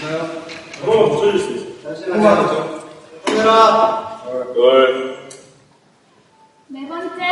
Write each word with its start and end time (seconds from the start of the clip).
한번 0.00 1.10
붙여줄 1.10 1.38
수 1.40 1.52
있어요. 1.54 1.82
잠시만요. 1.82 2.80
카메라. 3.24 4.22
네 6.68 6.86
번째. 6.86 7.22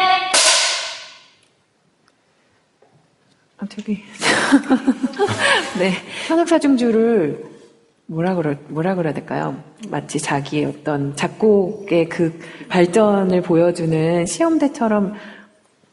아, 3.59 3.67
저기. 3.69 4.03
네. 5.79 5.93
현악사중주를 6.27 7.45
뭐라 8.07 8.35
그럴, 8.35 8.59
뭐라 8.69 8.95
그래야 8.95 9.13
될까요? 9.13 9.63
마치 9.89 10.19
자기의 10.19 10.67
어떤 10.67 11.17
작곡의 11.17 12.09
그 12.09 12.39
발전을 12.69 13.43
보여주는 13.43 14.27
시험대처럼 14.27 15.15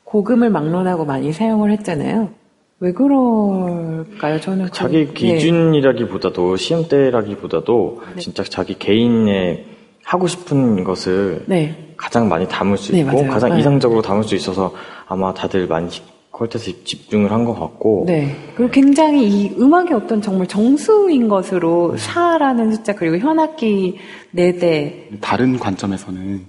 고금을 0.03 0.49
막론하고 0.49 1.05
많이 1.05 1.33
사용을 1.33 1.71
했잖아요. 1.71 2.42
왜 2.83 2.91
그럴까요? 2.91 4.41
저는 4.41 4.65
그- 4.65 4.71
자기 4.73 5.05
네. 5.07 5.13
기준이라기보다도 5.13 6.57
시험대라기보다도 6.57 8.01
네. 8.15 8.19
진짜 8.21 8.43
자기 8.43 8.77
개인의 8.77 9.63
하고 10.03 10.27
싶은 10.27 10.83
것을 10.83 11.43
네. 11.45 11.93
가장 11.95 12.27
많이 12.27 12.45
담을 12.45 12.77
수 12.77 12.91
네, 12.91 12.99
있고 12.99 13.13
맞아요. 13.13 13.29
가장 13.29 13.51
네. 13.51 13.59
이상적으로 13.59 14.01
담을 14.01 14.23
수 14.25 14.35
있어서 14.35 14.73
아마 15.07 15.33
다들 15.33 15.65
많이 15.67 15.87
퀄트에서 16.31 16.71
집중을 16.83 17.31
한 17.31 17.45
것 17.45 17.57
같고 17.57 18.03
네. 18.05 18.35
그리고 18.57 18.69
굉장히 18.69 19.29
이 19.29 19.55
음악의 19.57 19.93
어떤 19.93 20.21
정말 20.21 20.45
정수인 20.47 21.29
것으로 21.29 21.95
4라는 21.95 22.75
숫자 22.75 22.93
그리고 22.95 23.17
현악기 23.17 23.97
4대 24.35 25.21
다른 25.21 25.57
관점에서는 25.57 26.41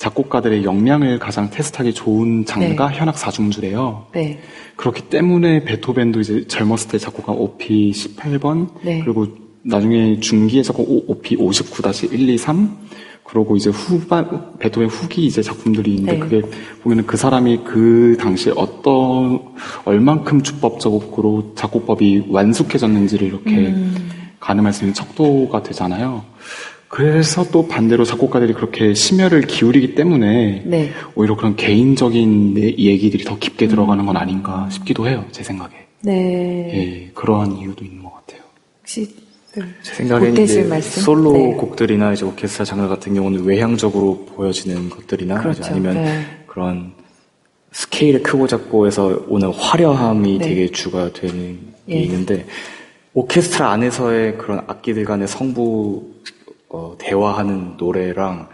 작곡가들의 0.00 0.64
역량을 0.64 1.18
가장 1.18 1.50
테스트하기 1.50 1.92
좋은 1.92 2.46
장르가 2.46 2.90
현악 2.90 3.18
사중주래요. 3.18 4.06
네. 4.12 4.40
그렇기 4.76 5.02
때문에 5.02 5.64
베토벤도 5.64 6.20
이제 6.20 6.46
젊었을 6.46 6.88
때 6.88 6.98
작곡한 6.98 7.36
OP 7.36 7.90
18번 7.90 8.68
네. 8.82 9.02
그리고 9.04 9.26
나중에 9.62 10.18
중기에 10.18 10.62
작곡 10.62 10.88
OP 11.06 11.36
59-123 11.36 12.70
그러고 13.24 13.56
이제 13.56 13.68
후반 13.68 14.56
베토벤 14.58 14.88
후기 14.88 15.26
이제 15.26 15.42
작품들이 15.42 15.96
있는데 15.96 16.12
네. 16.14 16.18
그게 16.18 16.42
보면은 16.82 17.06
그 17.06 17.18
사람이 17.18 17.58
그 17.64 18.16
당시에 18.18 18.54
어떤 18.56 19.38
얼만큼 19.84 20.42
주법적으로 20.42 21.52
작곡법이 21.54 22.24
완숙해졌는지를 22.30 23.28
이렇게 23.28 23.50
음. 23.50 24.10
가늠할 24.40 24.72
수 24.72 24.84
있는 24.84 24.94
척도가 24.94 25.62
되잖아요. 25.62 26.24
그래서 26.90 27.48
또 27.52 27.68
반대로 27.68 28.04
작곡가들이 28.04 28.52
그렇게 28.52 28.94
심혈을 28.94 29.42
기울이기 29.42 29.94
때문에 29.94 30.64
네. 30.66 30.90
오히려 31.14 31.36
그런 31.36 31.54
개인적인 31.54 32.54
내 32.54 32.62
얘기들이 32.62 33.22
더 33.22 33.38
깊게 33.38 33.68
들어가는 33.68 34.04
건 34.04 34.16
아닌가 34.16 34.68
싶기도 34.72 35.06
해요, 35.06 35.24
제 35.30 35.44
생각에. 35.44 35.70
네. 36.02 36.12
예, 36.74 37.10
그러한 37.14 37.56
이유도 37.58 37.84
있는 37.84 38.02
것 38.02 38.12
같아요. 38.14 38.40
혹시 38.80 39.08
네. 39.54 39.62
제 39.82 39.94
생각에는 39.94 40.30
보태실 40.30 40.60
이제 40.60 40.68
말씀? 40.68 41.02
솔로 41.02 41.32
네. 41.32 41.52
곡들이나 41.54 42.12
이제 42.12 42.24
오케스트라 42.24 42.64
장르 42.64 42.88
같은 42.88 43.14
경우는 43.14 43.44
외향적으로 43.44 44.26
보여지는 44.26 44.90
것들이나 44.90 45.40
그렇죠. 45.40 45.62
아니면 45.66 45.94
네. 45.94 46.24
그런 46.48 46.92
스케일의 47.70 48.24
크고 48.24 48.48
작고에서 48.48 49.26
오는 49.28 49.48
화려함이 49.52 50.38
네. 50.38 50.48
되게 50.48 50.66
주가 50.72 51.12
되는 51.12 51.56
게 51.86 51.98
예. 51.98 52.00
있는데 52.02 52.46
오케스트라 53.14 53.70
안에서의 53.70 54.38
그런 54.38 54.64
악기들 54.66 55.04
간의 55.04 55.28
성부 55.28 56.18
어, 56.70 56.94
대화하는 56.98 57.76
노래랑 57.76 58.48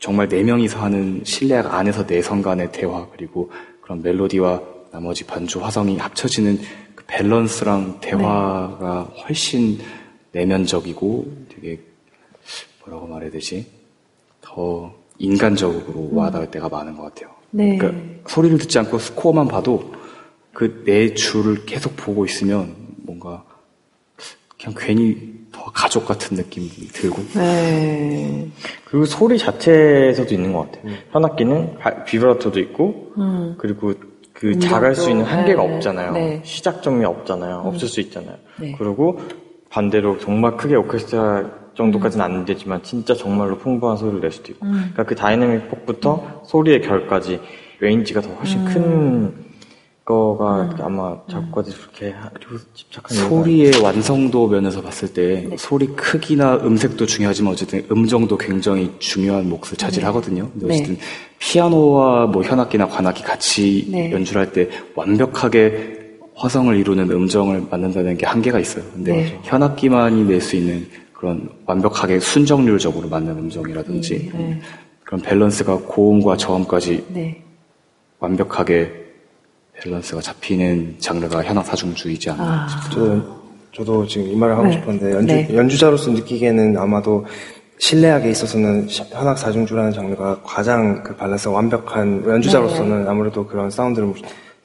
정말 0.00 0.28
네 0.28 0.42
명이서 0.42 0.80
하는 0.80 1.22
실내악 1.24 1.72
안에서 1.72 2.04
내성 2.04 2.42
간의 2.42 2.72
대화 2.72 3.06
그리고 3.12 3.50
그런 3.80 4.02
멜로디와 4.02 4.60
나머지 4.90 5.24
반주 5.24 5.62
화성이 5.62 5.96
합쳐지는 5.96 6.58
그 6.94 7.04
밸런스랑 7.06 8.00
대화가 8.00 9.02
훨씬 9.22 9.78
내면적이고 10.32 11.46
되게 11.48 11.80
뭐라고 12.84 13.06
말해야 13.06 13.30
되지 13.30 13.66
더 14.40 14.92
인간적으로 15.18 16.10
와닿을 16.12 16.50
때가 16.50 16.68
많은 16.68 16.96
것 16.96 17.02
같아요. 17.02 17.30
네. 17.50 17.76
그러니까 17.76 18.28
소리를 18.28 18.58
듣지 18.58 18.78
않고 18.80 18.98
스코어만 18.98 19.46
봐도 19.46 19.92
그네 20.52 21.14
줄을 21.14 21.66
계속 21.66 21.94
보고 21.96 22.24
있으면 22.24 22.74
뭔가 22.96 23.44
그냥 24.62 24.74
괜히 24.78 25.30
더 25.52 25.64
가족 25.72 26.06
같은 26.06 26.36
느낌이 26.36 26.68
들고 26.68 27.22
네. 27.34 28.46
그리고 28.84 29.04
소리 29.06 29.38
자체에서도 29.38 30.32
있는 30.34 30.52
것 30.52 30.70
같아요. 30.70 30.92
현악기는 31.10 31.78
바- 31.78 32.04
비브라토도 32.04 32.60
있고 32.60 33.12
음. 33.18 33.54
그리고 33.58 33.92
그 34.32 34.58
작을 34.58 34.94
수 34.94 35.10
있는 35.10 35.24
한계가 35.24 35.62
네, 35.62 35.74
없잖아요. 35.74 36.12
네. 36.12 36.40
시작점이 36.44 37.04
없잖아요. 37.04 37.62
없을 37.64 37.88
수 37.88 38.00
있잖아요. 38.00 38.36
네. 38.60 38.74
그리고 38.78 39.18
반대로 39.70 40.18
정말 40.18 40.56
크게 40.56 40.76
오케스트라 40.76 41.50
정도까지는 41.76 42.24
안 42.24 42.44
되지만 42.44 42.82
진짜 42.82 43.14
정말로 43.14 43.58
풍부한 43.58 43.96
소리를 43.96 44.20
낼 44.20 44.30
수도 44.30 44.52
있고 44.52 44.66
음. 44.66 44.72
그러니까 44.92 45.04
그 45.04 45.14
다이내믹 45.14 45.68
폭부터 45.70 46.42
소리의 46.46 46.82
결까지 46.82 47.40
range가 47.80 48.20
더 48.20 48.30
훨씬 48.34 48.66
음. 48.66 48.72
큰 48.72 49.49
거가 50.10 50.74
아마 50.80 51.16
작곡가들이 51.30 51.74
그렇게 51.76 52.10
하- 52.10 52.30
집착한 52.74 53.16
소리의 53.16 53.80
완성도 53.82 54.48
면에서 54.48 54.82
봤을 54.82 55.12
때 55.12 55.46
네. 55.48 55.56
소리 55.56 55.86
크기나 55.88 56.56
음색도 56.56 57.06
중요하지만 57.06 57.52
어쨌든 57.52 57.86
음정도 57.92 58.36
굉장히 58.36 58.90
중요한 58.98 59.48
몫을 59.48 59.76
차지하거든요. 59.76 60.50
근데 60.52 60.66
네. 60.66 60.74
어쨌든 60.74 60.98
피아노와 61.38 62.26
뭐 62.26 62.42
현악기나 62.42 62.88
관악기 62.88 63.22
같이 63.22 63.86
네. 63.90 64.10
연주할 64.10 64.52
때 64.52 64.68
완벽하게 64.96 66.00
화성을 66.34 66.74
이루는 66.76 67.10
음정을 67.10 67.66
만든다는 67.70 68.16
게 68.16 68.26
한계가 68.26 68.58
있어요. 68.58 68.82
근데 68.92 69.12
네. 69.12 69.38
현악기만이 69.44 70.24
낼 70.24 70.40
수 70.40 70.56
있는 70.56 70.88
그런 71.12 71.50
완벽하게 71.66 72.18
순정률적으로 72.18 73.08
맞는 73.08 73.36
음정이라든지 73.38 74.30
네. 74.34 74.60
그런 75.04 75.20
밸런스가 75.20 75.76
고음과 75.86 76.36
저음까지 76.36 77.04
네. 77.10 77.42
완벽하게 78.18 78.99
밸런스가 79.82 80.20
잡히는 80.20 80.96
장르가 80.98 81.42
현악 81.42 81.64
사중주의지 81.66 82.30
않나 82.30 82.66
아. 82.68 82.90
저도, 82.90 83.22
저도 83.72 84.06
지금 84.06 84.28
이 84.28 84.36
말을 84.36 84.54
하고 84.54 84.66
네. 84.66 84.72
싶었는데 84.72 85.12
연주, 85.16 85.34
네. 85.34 85.48
연주자로서 85.56 86.10
느끼기에는 86.12 86.76
아마도 86.76 87.24
실내악에 87.78 88.30
있어서는 88.30 88.88
시- 88.88 89.02
현악 89.10 89.38
사중주라는 89.38 89.92
장르가 89.92 90.40
가장 90.44 91.02
그 91.02 91.16
밸런스가 91.16 91.54
완벽한 91.54 92.22
연주자로서는 92.26 93.08
아무래도 93.08 93.46
그런 93.46 93.70
사운드를 93.70 94.12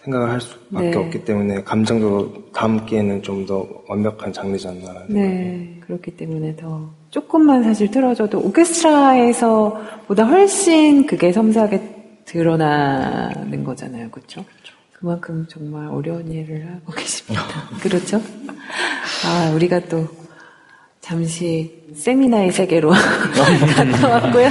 생각을 0.03 0.29
할 0.29 0.41
수밖에 0.41 0.89
네. 0.91 0.95
없기 0.97 1.23
때문에 1.25 1.63
감정적으로 1.63 2.31
담기에는 2.53 3.23
좀 3.23 3.45
더 3.45 3.65
완벽한 3.87 4.33
장르지 4.33 4.67
않나라는 4.67 5.07
생각이 5.07 5.13
네. 5.13 5.79
그렇기 5.85 6.11
때문에 6.17 6.55
더 6.55 6.89
조금만 7.09 7.63
사실 7.63 7.89
틀어줘도 7.89 8.39
오케스트라에서 8.39 9.79
보다 10.07 10.23
훨씬 10.25 11.05
그게 11.05 11.31
섬세하게 11.31 11.81
드러나는 12.25 13.63
거잖아요. 13.63 14.09
그렇죠? 14.11 14.43
그 14.43 14.74
만큼 15.05 15.45
정말 15.49 15.87
어려운 15.87 16.31
일을 16.31 16.67
하고 16.67 16.91
계십니다. 16.93 17.43
그렇죠? 17.81 18.21
아, 19.25 19.51
우리가 19.55 19.79
또 19.81 20.07
잠시 20.99 21.85
세미나의 21.95 22.51
세계로 22.51 22.89
갔다 23.75 24.09
왔고요. 24.09 24.49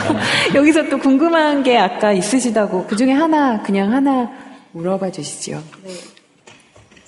여기서 0.55 0.89
또 0.89 0.99
궁금한 0.99 1.63
게 1.63 1.77
아까 1.77 2.13
있으시다고 2.13 2.87
그 2.87 2.97
중에 2.97 3.13
하나 3.13 3.61
그냥 3.63 3.93
하나 3.93 4.31
물어봐 4.73 5.11
주시죠. 5.11 5.63
네. 5.83 5.91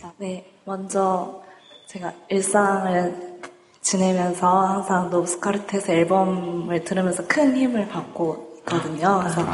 자, 0.01 0.13
네. 0.19 0.45
먼저 0.65 1.43
제가 1.89 2.13
일상을 2.29 3.37
지내면서 3.81 4.67
항상 4.67 5.11
노브스카르테스 5.11 5.93
앨범을 5.93 6.83
들으면서 6.83 7.25
큰 7.29 7.57
힘을 7.57 7.89
받고 7.89 8.57
있거든요. 8.59 9.21
그래서 9.23 9.47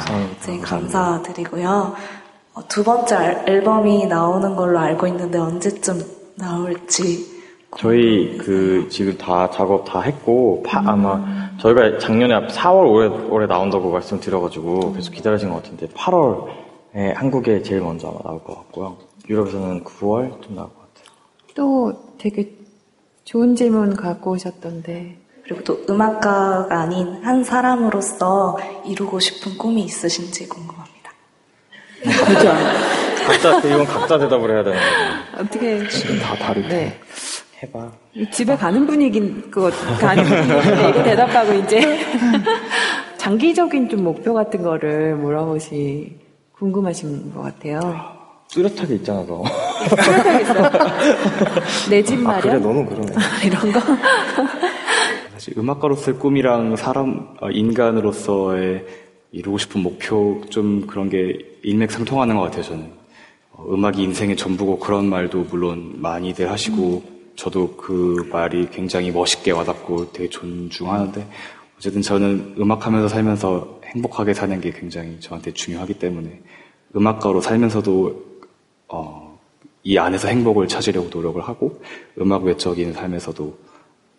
되게 0.42 0.58
감사드리고요. 0.58 1.94
어, 2.54 2.60
두 2.68 2.82
번째 2.84 3.14
알- 3.14 3.44
앨범이 3.48 4.06
나오는 4.06 4.54
걸로 4.56 4.78
알고 4.78 5.06
있는데 5.08 5.38
언제쯤 5.38 6.00
나올지 6.36 7.30
저희 7.78 8.36
그 8.36 8.86
지금 8.90 9.16
다 9.16 9.48
작업 9.50 9.84
다 9.86 10.00
했고 10.02 10.62
파- 10.66 10.82
아마 10.84 11.24
저희가 11.58 11.98
작년에 11.98 12.46
4월 12.48 12.90
올해 12.90 13.08
올해 13.30 13.46
나온다고 13.46 13.90
말씀드려가지고 13.90 14.92
계속 14.92 15.12
기다리신 15.12 15.48
것 15.50 15.62
같은데 15.62 15.86
8월에 15.88 17.14
한국에 17.14 17.62
제일 17.62 17.80
먼저 17.80 18.08
아마 18.08 18.18
나올 18.22 18.44
것 18.44 18.54
같고요. 18.56 18.96
유럽에서는 19.28 19.84
9월 19.84 20.42
좀 20.42 20.54
나올 20.56 20.68
것 20.68 20.74
같아요. 20.80 21.06
또 21.54 21.92
되게 22.18 22.54
좋은 23.24 23.56
질문 23.56 23.94
갖고 23.96 24.32
오셨던데 24.32 25.16
그리고 25.44 25.64
또 25.64 25.78
음악가가 25.88 26.80
아닌 26.82 27.14
한 27.24 27.42
사람으로서 27.44 28.58
이루고 28.84 29.18
싶은 29.20 29.56
꿈이 29.56 29.82
있으신지 29.84 30.46
궁금합니다. 30.48 30.81
각자 32.04 33.58
이건 33.66 33.84
각자 33.86 34.18
대답을 34.18 34.50
해야 34.50 34.64
되는 34.64 34.78
거죠. 34.78 35.42
어떻게 35.42 36.18
다 36.20 36.34
다르고. 36.36 36.68
네. 36.68 36.98
해봐. 37.62 37.92
집에 38.32 38.56
가는 38.56 38.86
분위기인 38.86 39.50
것 39.50 39.72
가는 40.00 40.24
분위기인데 40.24 40.88
이거 40.90 41.02
대답하고 41.04 41.52
이제 41.54 42.00
장기적인 43.18 43.88
좀 43.88 44.02
목표 44.02 44.34
같은 44.34 44.62
거를 44.62 45.14
물어보시 45.16 46.16
궁금하신 46.58 47.32
것 47.32 47.42
같아요. 47.42 47.80
뚜렷하게 48.50 48.96
있잖아 48.96 49.24
너. 49.26 49.44
내집 51.88 52.26
아, 52.28 52.40
그래, 52.40 52.54
너는 52.58 52.86
그러네. 52.86 53.12
이런 53.46 53.72
거. 53.72 53.80
사실 55.32 55.56
음악가로서의 55.58 56.18
꿈이랑 56.18 56.76
사람, 56.76 57.34
어, 57.40 57.48
인간으로서의 57.50 58.84
이루고 59.32 59.58
싶은 59.58 59.82
목표 59.82 60.42
좀 60.50 60.86
그런 60.86 61.08
게 61.08 61.38
일맥상통하는 61.62 62.36
것 62.36 62.42
같아요, 62.42 62.62
저는. 62.62 62.92
어, 63.52 63.66
음악이 63.74 64.02
인생의 64.02 64.36
전부고 64.36 64.78
그런 64.78 65.06
말도 65.08 65.44
물론 65.44 66.00
많이들 66.00 66.50
하시고 66.50 67.02
저도 67.34 67.76
그 67.76 68.28
말이 68.30 68.68
굉장히 68.70 69.10
멋있게 69.10 69.50
와닿고 69.52 70.12
되게 70.12 70.28
존중하는데 70.28 71.26
어쨌든 71.78 72.02
저는 72.02 72.56
음악하면서 72.58 73.08
살면서 73.08 73.80
행복하게 73.86 74.34
사는 74.34 74.60
게 74.60 74.70
굉장히 74.70 75.18
저한테 75.20 75.52
중요하기 75.52 75.94
때문에 75.94 76.40
음악가로 76.94 77.40
살면서도 77.40 78.24
어, 78.88 79.38
이 79.82 79.96
안에서 79.98 80.28
행복을 80.28 80.68
찾으려고 80.68 81.08
노력을 81.08 81.40
하고 81.42 81.82
음악 82.20 82.44
외적인 82.44 82.92
삶에서도 82.92 83.58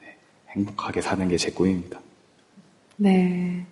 네, 0.01 0.17
행복하게 0.49 1.01
사는 1.01 1.27
게 1.29 1.37
제 1.37 1.51
꿈입니다. 1.51 1.99
네. 2.97 3.65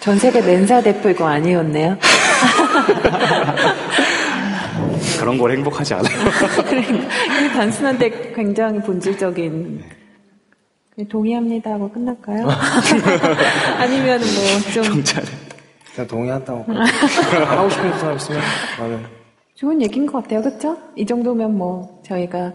전 0.00 0.18
세계 0.18 0.40
멘사 0.40 0.80
대표 0.82 1.08
이거 1.10 1.26
아니었네요. 1.26 1.96
그런 5.18 5.38
걸 5.38 5.52
행복하지 5.52 5.94
않아요. 5.94 6.14
그러니까 6.68 7.52
단순한데 7.54 8.32
굉장히 8.34 8.80
본질적인 8.80 9.82
동의합니다 11.08 11.72
하고 11.72 11.90
끝날까요? 11.90 12.48
아니면 13.78 14.20
뭐 14.20 14.72
좀 14.72 14.82
경찰에. 14.94 15.26
그냥 15.94 16.08
동의한다고. 16.08 16.64
하고 16.72 17.70
싶은 17.70 17.98
사람 17.98 18.16
있으면 18.16 18.40
나는 18.78 19.04
좋은 19.54 19.80
얘기인 19.80 20.04
것 20.06 20.22
같아요, 20.22 20.42
그렇죠? 20.42 20.76
이 20.96 21.06
정도면 21.06 21.56
뭐 21.56 22.00
저희가 22.06 22.52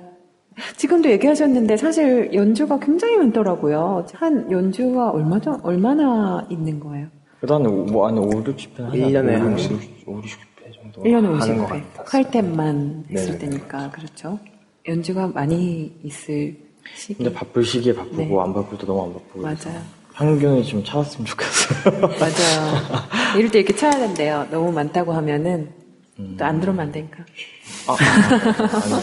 지금도 0.77 1.09
얘기하셨는데 1.11 1.77
사실 1.77 2.33
연주가 2.33 2.79
굉장히 2.79 3.17
많더라고요. 3.17 4.05
한 4.13 4.49
연주가 4.51 5.09
얼마 5.11 5.39
전 5.39 5.59
얼마나 5.63 6.45
있는 6.49 6.79
거예요? 6.79 7.07
그래도 7.39 7.55
한, 7.55 7.65
오- 7.65 7.85
뭐, 7.85 8.07
한 8.07 8.17
5, 8.17 8.29
60편 8.29 8.83
하지 8.83 8.97
1년에 8.99 9.17
않나요? 9.17 9.39
한 9.39 9.53
50, 9.55 9.71
60회 10.05 10.73
정도 10.75 11.03
1년에 11.03 11.39
하는 11.39 11.57
것 11.57 11.67
50회. 11.67 11.67
같아요. 11.93 12.05
퀄템만 12.05 13.05
했을 13.11 13.25
네네. 13.25 13.37
때니까 13.39 13.89
그렇죠. 13.91 14.39
연주가 14.87 15.27
많이 15.27 15.91
있을 16.03 16.55
시기. 16.95 17.15
근데 17.15 17.33
바쁠 17.33 17.63
시기에 17.63 17.93
바쁘고, 17.95 18.17
네. 18.17 18.29
안 18.39 18.53
바쁠 18.53 18.77
때 18.77 18.85
너무 18.85 19.03
안 19.03 19.13
바쁘고. 19.13 19.41
맞아요. 19.41 19.81
평균이 20.13 20.63
좀 20.65 20.83
찾았으면 20.83 21.25
좋겠어요. 21.25 22.01
맞아요. 22.19 23.37
이럴 23.37 23.49
때 23.49 23.59
이렇게 23.59 23.75
쳐야 23.75 23.91
된대요. 23.91 24.45
너무 24.51 24.71
많다고 24.71 25.13
하면은 25.13 25.69
또 26.37 26.45
안 26.45 26.59
들으면 26.59 26.79
안 26.81 26.91
되니까. 26.91 27.23
아, 27.87 27.95
아니요. 28.83 28.97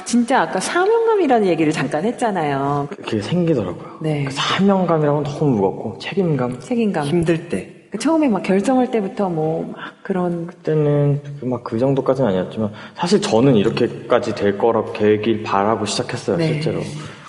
진짜 0.04 0.42
아까 0.42 0.60
사명감이라는 0.60 1.46
얘기를 1.48 1.72
잠깐 1.72 2.04
했잖아요. 2.04 2.88
그게 2.90 3.20
생기더라고요. 3.20 3.98
네. 4.02 4.24
그 4.24 4.32
사명감이라고 4.32 5.22
너무 5.22 5.50
무겁고, 5.52 5.98
책임감. 5.98 6.60
책임감. 6.60 7.04
힘들 7.06 7.48
때그 7.48 7.98
처음에 7.98 8.28
막 8.28 8.42
결정할 8.42 8.90
때부터 8.90 9.28
뭐막 9.28 9.74
그런 10.02 10.46
그때는 10.46 11.20
막 11.42 11.62
그 11.64 11.78
정도까지는 11.78 12.30
아니었지만 12.30 12.72
사실 12.94 13.20
저는 13.20 13.56
이렇게까지 13.56 14.34
될 14.34 14.58
거라고 14.58 14.92
계획을 14.92 15.42
바라고 15.42 15.84
시작했어요 15.86 16.36
네. 16.36 16.46
실제로 16.54 16.80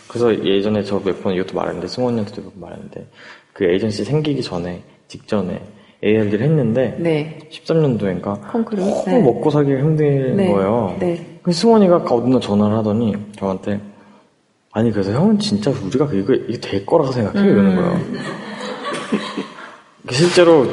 그래서 0.07 0.33
예전에 0.45 0.83
저 0.83 0.99
몇 0.99 1.21
번 1.23 1.33
이것도 1.33 1.55
말했는데 1.55 1.87
승원이한테도 1.87 2.41
몇 2.41 2.51
번 2.53 2.61
말했는데 2.61 3.07
그 3.53 3.65
에이전시 3.65 4.03
생기기 4.03 4.41
전에 4.43 4.83
직전에 5.07 5.61
ARD를 6.03 6.41
했는데 6.45 6.95
네 6.99 7.39
13년도인가 7.51 8.51
콩쿠르. 8.51 8.81
너무 8.81 9.03
네. 9.07 9.19
먹고 9.21 9.49
살기가 9.49 9.79
힘든 9.79 10.35
네. 10.37 10.51
거예요 10.51 10.95
네. 10.99 11.39
그 11.41 11.51
승원이가 11.51 12.05
어느 12.09 12.29
날 12.29 12.39
전화를 12.41 12.77
하더니 12.77 13.15
저한테 13.37 13.79
아니 14.71 14.91
그래서 14.91 15.11
형은 15.11 15.39
진짜 15.39 15.71
우리가 15.71 16.07
이거 16.13 16.33
이게 16.33 16.59
될 16.59 16.85
거라고 16.85 17.11
생각해 17.11 17.39
음. 17.39 17.45
이러는 17.47 17.75
거예요 17.75 17.99
실제로 20.11 20.65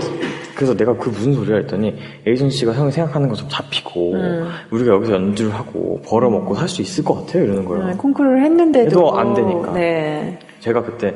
그래서 0.55 0.77
내가 0.77 0.97
그 0.97 1.09
무슨 1.09 1.33
소리야 1.33 1.57
했더니 1.57 1.95
에이전시가 2.27 2.73
형이 2.75 2.93
생각하는 2.93 3.29
거좀 3.29 3.49
잡히고 3.49 4.13
음. 4.13 4.49
우리가 4.71 4.93
여기서 4.95 5.15
연주를 5.15 5.53
하고 5.53 6.01
벌어먹고 6.07 6.55
살 6.55 6.69
수 6.69 6.81
있을 6.83 7.03
것 7.03 7.15
같아요 7.27 7.45
이러는 7.45 7.65
거예요. 7.65 7.87
네, 7.89 7.95
콩쿠르를 7.95 8.43
했는데도 8.45 9.17
안 9.19 9.35
되니까. 9.35 9.73
네. 9.73 10.39
제가 10.61 10.83
그때 10.83 11.15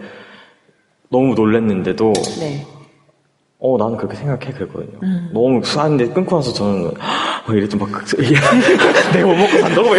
너무 1.08 1.34
놀랬는데도 1.34 2.12
네. 2.40 2.64
어 3.60 3.76
나는 3.76 3.96
그렇게 3.96 4.14
생각해 4.16 4.52
그랬거든요. 4.52 4.98
음. 5.02 5.30
너무 5.32 5.60
수한데 5.64 6.08
끊고 6.10 6.36
나서 6.36 6.52
저는 6.52 6.92
막 6.94 7.56
이랬죠 7.56 7.76
막 7.76 7.90
그- 7.90 8.16
내가 9.12 9.26
못 9.26 9.34
먹고 9.34 9.58
산다고 9.58 9.88
막 9.90 9.98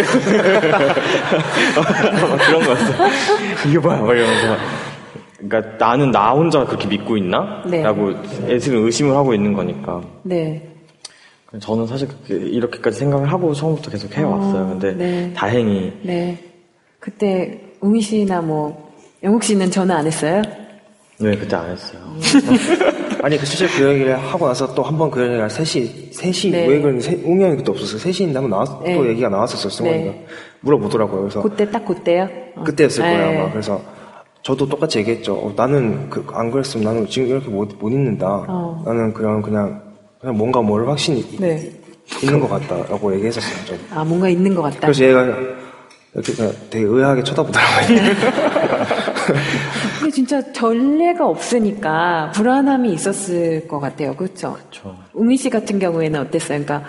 막 1.76 2.38
그런 2.46 2.62
거였어. 2.64 2.94
이게 3.68 3.78
뭐야 3.78 4.00
막 4.00 4.14
이러면서. 4.16 4.56
그러니까 5.46 5.76
나는 5.78 6.10
나 6.10 6.30
혼자 6.32 6.64
그렇게 6.64 6.86
믿고 6.88 7.16
있나? 7.18 7.62
네. 7.66 7.82
라고 7.82 8.12
애들은 8.48 8.82
의심을 8.84 9.14
하고 9.14 9.34
있는 9.34 9.52
거니까. 9.52 10.00
네. 10.22 10.66
저는 11.60 11.86
사실 11.86 12.08
그렇게 12.08 12.36
이렇게까지 12.46 12.98
생각을 12.98 13.30
하고 13.30 13.52
처음부터 13.52 13.90
계속 13.90 14.16
해왔어요. 14.16 14.62
어, 14.62 14.66
근데 14.68 14.92
네. 14.92 15.32
다행히 15.34 15.92
네. 16.02 16.38
그때 16.98 17.60
웅이 17.80 18.00
씨나 18.00 18.40
뭐 18.40 18.90
영욱 19.22 19.42
씨는 19.42 19.70
전화 19.70 19.96
안 19.96 20.06
했어요? 20.06 20.40
네 21.18 21.36
그때 21.36 21.56
안 21.56 21.70
했어요. 21.70 22.00
아니 23.22 23.36
그 23.38 23.44
실제 23.46 23.66
그 23.68 23.88
얘기를 23.92 24.16
하고 24.16 24.46
나서 24.48 24.74
또 24.74 24.82
한 24.82 24.96
번 24.98 25.10
그 25.10 25.20
얘기를 25.22 25.48
셋이 25.50 26.10
셋이 26.12 26.52
네. 26.52 26.66
왜 26.66 26.80
그런지 26.80 27.20
웅이 27.24 27.42
형이 27.44 27.56
그때 27.56 27.70
없었어요. 27.72 27.98
셋이 27.98 28.16
있는데 28.28 28.38
한번 28.40 28.50
나왔 28.50 28.82
네. 28.84 28.94
또 28.96 29.06
얘기가 29.08 29.28
나왔었어요. 29.28 29.70
승원이가 29.70 30.04
네. 30.04 30.26
물어보더라고요. 30.60 31.20
그래서 31.22 31.42
그때 31.42 31.70
딱 31.70 31.84
그때요? 31.84 32.28
어. 32.56 32.64
그때였을 32.64 33.02
거예요 33.02 33.18
네. 33.30 33.38
아마. 33.40 33.50
그래서 33.50 33.80
저도 34.42 34.66
똑같이 34.68 34.98
얘기했죠. 35.00 35.34
어, 35.34 35.52
나는 35.54 36.08
그, 36.08 36.26
안 36.32 36.50
그랬으면 36.50 36.84
나는 36.84 37.06
지금 37.08 37.28
이렇게 37.28 37.48
못, 37.48 37.68
못 37.78 37.90
있는다. 37.90 38.46
어. 38.48 38.82
나는 38.86 39.12
그냥 39.12 39.42
그냥 39.42 39.82
그냥 40.20 40.36
뭔가 40.36 40.62
뭘 40.62 40.88
확신이 40.88 41.22
네. 41.38 41.70
있는 42.22 42.40
것 42.40 42.48
같다라고 42.48 43.14
얘기했었어요. 43.16 43.54
저. 43.66 43.74
아 43.98 44.02
뭔가 44.04 44.28
있는 44.28 44.54
것 44.54 44.62
같다. 44.62 44.80
그래서 44.80 45.04
얘가 45.04 45.24
이렇게 46.14 46.32
되게 46.70 46.84
의아하게 46.86 47.22
쳐다보더라고요. 47.22 47.98
근데 50.10 50.12
진짜 50.12 50.52
전례가 50.52 51.26
없으니까 51.26 52.32
불안함이 52.34 52.92
있었을 52.92 53.68
것 53.68 53.78
같아요. 53.78 54.14
그렇죠? 54.16 54.54
그렇죠. 54.54 54.96
웅이 55.14 55.36
씨 55.36 55.48
같은 55.48 55.78
경우에는 55.78 56.20
어땠어요? 56.20 56.64
그러니까 56.64 56.88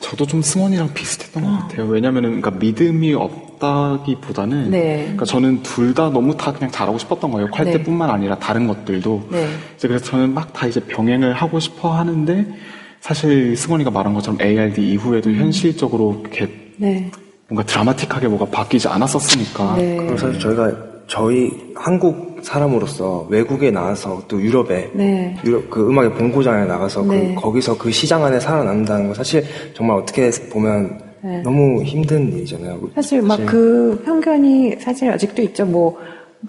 저도 0.00 0.26
좀 0.26 0.40
승원이랑 0.42 0.94
비슷했던 0.94 1.44
것 1.44 1.50
같아요. 1.50 1.86
왜냐면은, 1.86 2.40
그러니까 2.40 2.50
믿음이 2.52 3.14
없다기보다는, 3.14 4.70
네. 4.70 5.00
그러니까 5.02 5.24
저는 5.26 5.62
둘 5.62 5.92
다 5.92 6.08
너무 6.08 6.34
다 6.36 6.52
그냥 6.52 6.70
잘하고 6.70 6.96
싶었던 6.96 7.30
거예요. 7.30 7.48
콸때뿐만 7.48 8.08
아니라 8.08 8.38
다른 8.38 8.66
것들도. 8.66 9.28
네. 9.30 9.46
이제 9.76 9.86
그래서 9.88 10.06
저는 10.06 10.32
막 10.32 10.52
다 10.54 10.66
이제 10.66 10.80
병행을 10.80 11.34
하고 11.34 11.60
싶어 11.60 11.92
하는데, 11.92 12.46
사실 13.00 13.54
승원이가 13.56 13.90
말한 13.90 14.14
것처럼 14.14 14.40
ARD 14.40 14.92
이후에도 14.92 15.30
현실적으로 15.30 16.22
이렇게 16.22 16.48
네. 16.78 17.10
뭔가 17.48 17.64
드라마틱하게 17.66 18.28
뭐가 18.28 18.46
바뀌지 18.46 18.88
않았었으니까. 18.88 19.76
네. 19.76 20.16
사실 20.16 20.38
저희가 20.38 20.72
저희 21.12 21.50
한국 21.74 22.38
사람으로서 22.40 23.26
외국에 23.28 23.70
나가서 23.70 24.22
또 24.28 24.40
유럽에 24.40 24.88
네. 24.94 25.36
유럽 25.44 25.68
그 25.68 25.86
음악의 25.86 26.14
본고장에 26.14 26.64
나가서 26.64 27.02
네. 27.02 27.34
그 27.34 27.40
거기서 27.42 27.76
그 27.76 27.90
시장 27.90 28.24
안에 28.24 28.40
살아남는다는 28.40 29.06
건 29.08 29.14
사실 29.14 29.44
정말 29.74 29.98
어떻게 29.98 30.30
보면 30.50 30.98
네. 31.20 31.42
너무 31.42 31.82
힘든 31.82 32.32
일이잖아요. 32.32 32.80
사실 32.94 33.20
막 33.20 33.38
그 33.44 34.00
편견이 34.06 34.76
사실 34.80 35.10
아직도 35.10 35.42
있죠. 35.42 35.66
뭐 35.66 35.98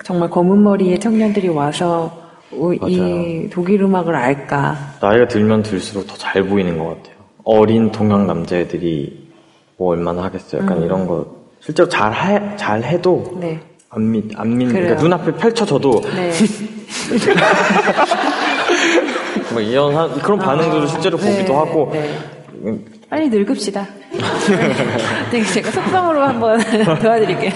정말 0.05 0.29
검은 0.29 0.63
머리의 0.63 0.98
청년들이 0.98 1.50
와서 1.50 2.10
어, 2.53 2.72
이 2.72 2.79
맞아요. 2.98 3.50
독일 3.50 3.82
음악을 3.84 4.15
알까? 4.15 4.77
나이가 5.01 5.27
들면 5.27 5.63
들수록 5.63 6.08
더 6.08 6.15
잘 6.15 6.41
보이는 6.48 6.77
것 6.77 6.86
같아요. 6.86 7.15
어린 7.43 7.91
동양 7.91 8.25
남자애들이 8.27 9.27
뭐 9.75 9.89
얼마나 9.89 10.24
하겠어요. 10.24 10.62
약간 10.63 10.82
이런 10.82 11.05
거 11.05 11.25
실제로 11.60 11.89
잘 11.89 12.13
해, 12.13 12.55
잘 12.55 12.82
해도 12.82 13.29
음. 13.36 13.39
네. 13.41 13.60
안 13.95 14.12
믿, 14.12 14.39
안 14.39 14.57
믿는. 14.57 14.73
그러니까 14.73 15.01
눈앞에 15.01 15.31
펼쳐져도 15.33 16.01
네. 16.15 16.31
뭐 19.51 19.62
이런 19.62 19.95
한- 19.95 20.12
그런 20.19 20.39
반응들을 20.39 20.88
실제로 20.88 21.17
네, 21.17 21.31
보기도 21.31 21.57
하고 21.59 21.89
네. 21.93 22.17
음, 22.65 22.85
빨리 23.09 23.29
늙읍시다. 23.29 23.85
되게 25.31 25.43
제가 25.45 25.71
속성으로 25.71 26.21
한번 26.23 26.59
도와드릴게요. 27.01 27.51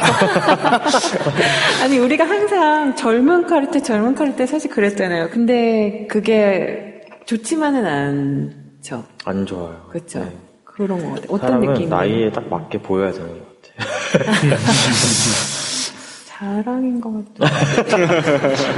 아니, 1.83 1.97
우리가 1.99 2.25
항상 2.25 2.95
젊은 2.95 3.45
카르테, 3.47 3.81
젊은 3.81 4.15
카르테 4.15 4.45
사실 4.47 4.69
그랬잖아요. 4.71 5.29
근데 5.29 6.07
그게 6.09 7.01
좋지만은 7.25 7.85
않죠. 8.77 9.03
안 9.25 9.45
좋아요. 9.45 9.85
그렇죠. 9.91 10.19
네. 10.19 10.35
그런 10.63 10.99
것 11.01 11.09
같아요. 11.21 11.27
어떤 11.29 11.59
느낌이? 11.61 11.87
나이에 11.87 12.31
딱 12.31 12.47
맞게 12.49 12.79
보여야 12.79 13.11
되는 13.11 13.27
것 13.27 13.61
같아요. 13.77 14.57
자랑인 16.37 17.01
것 17.01 17.11
같아요. 17.35 18.07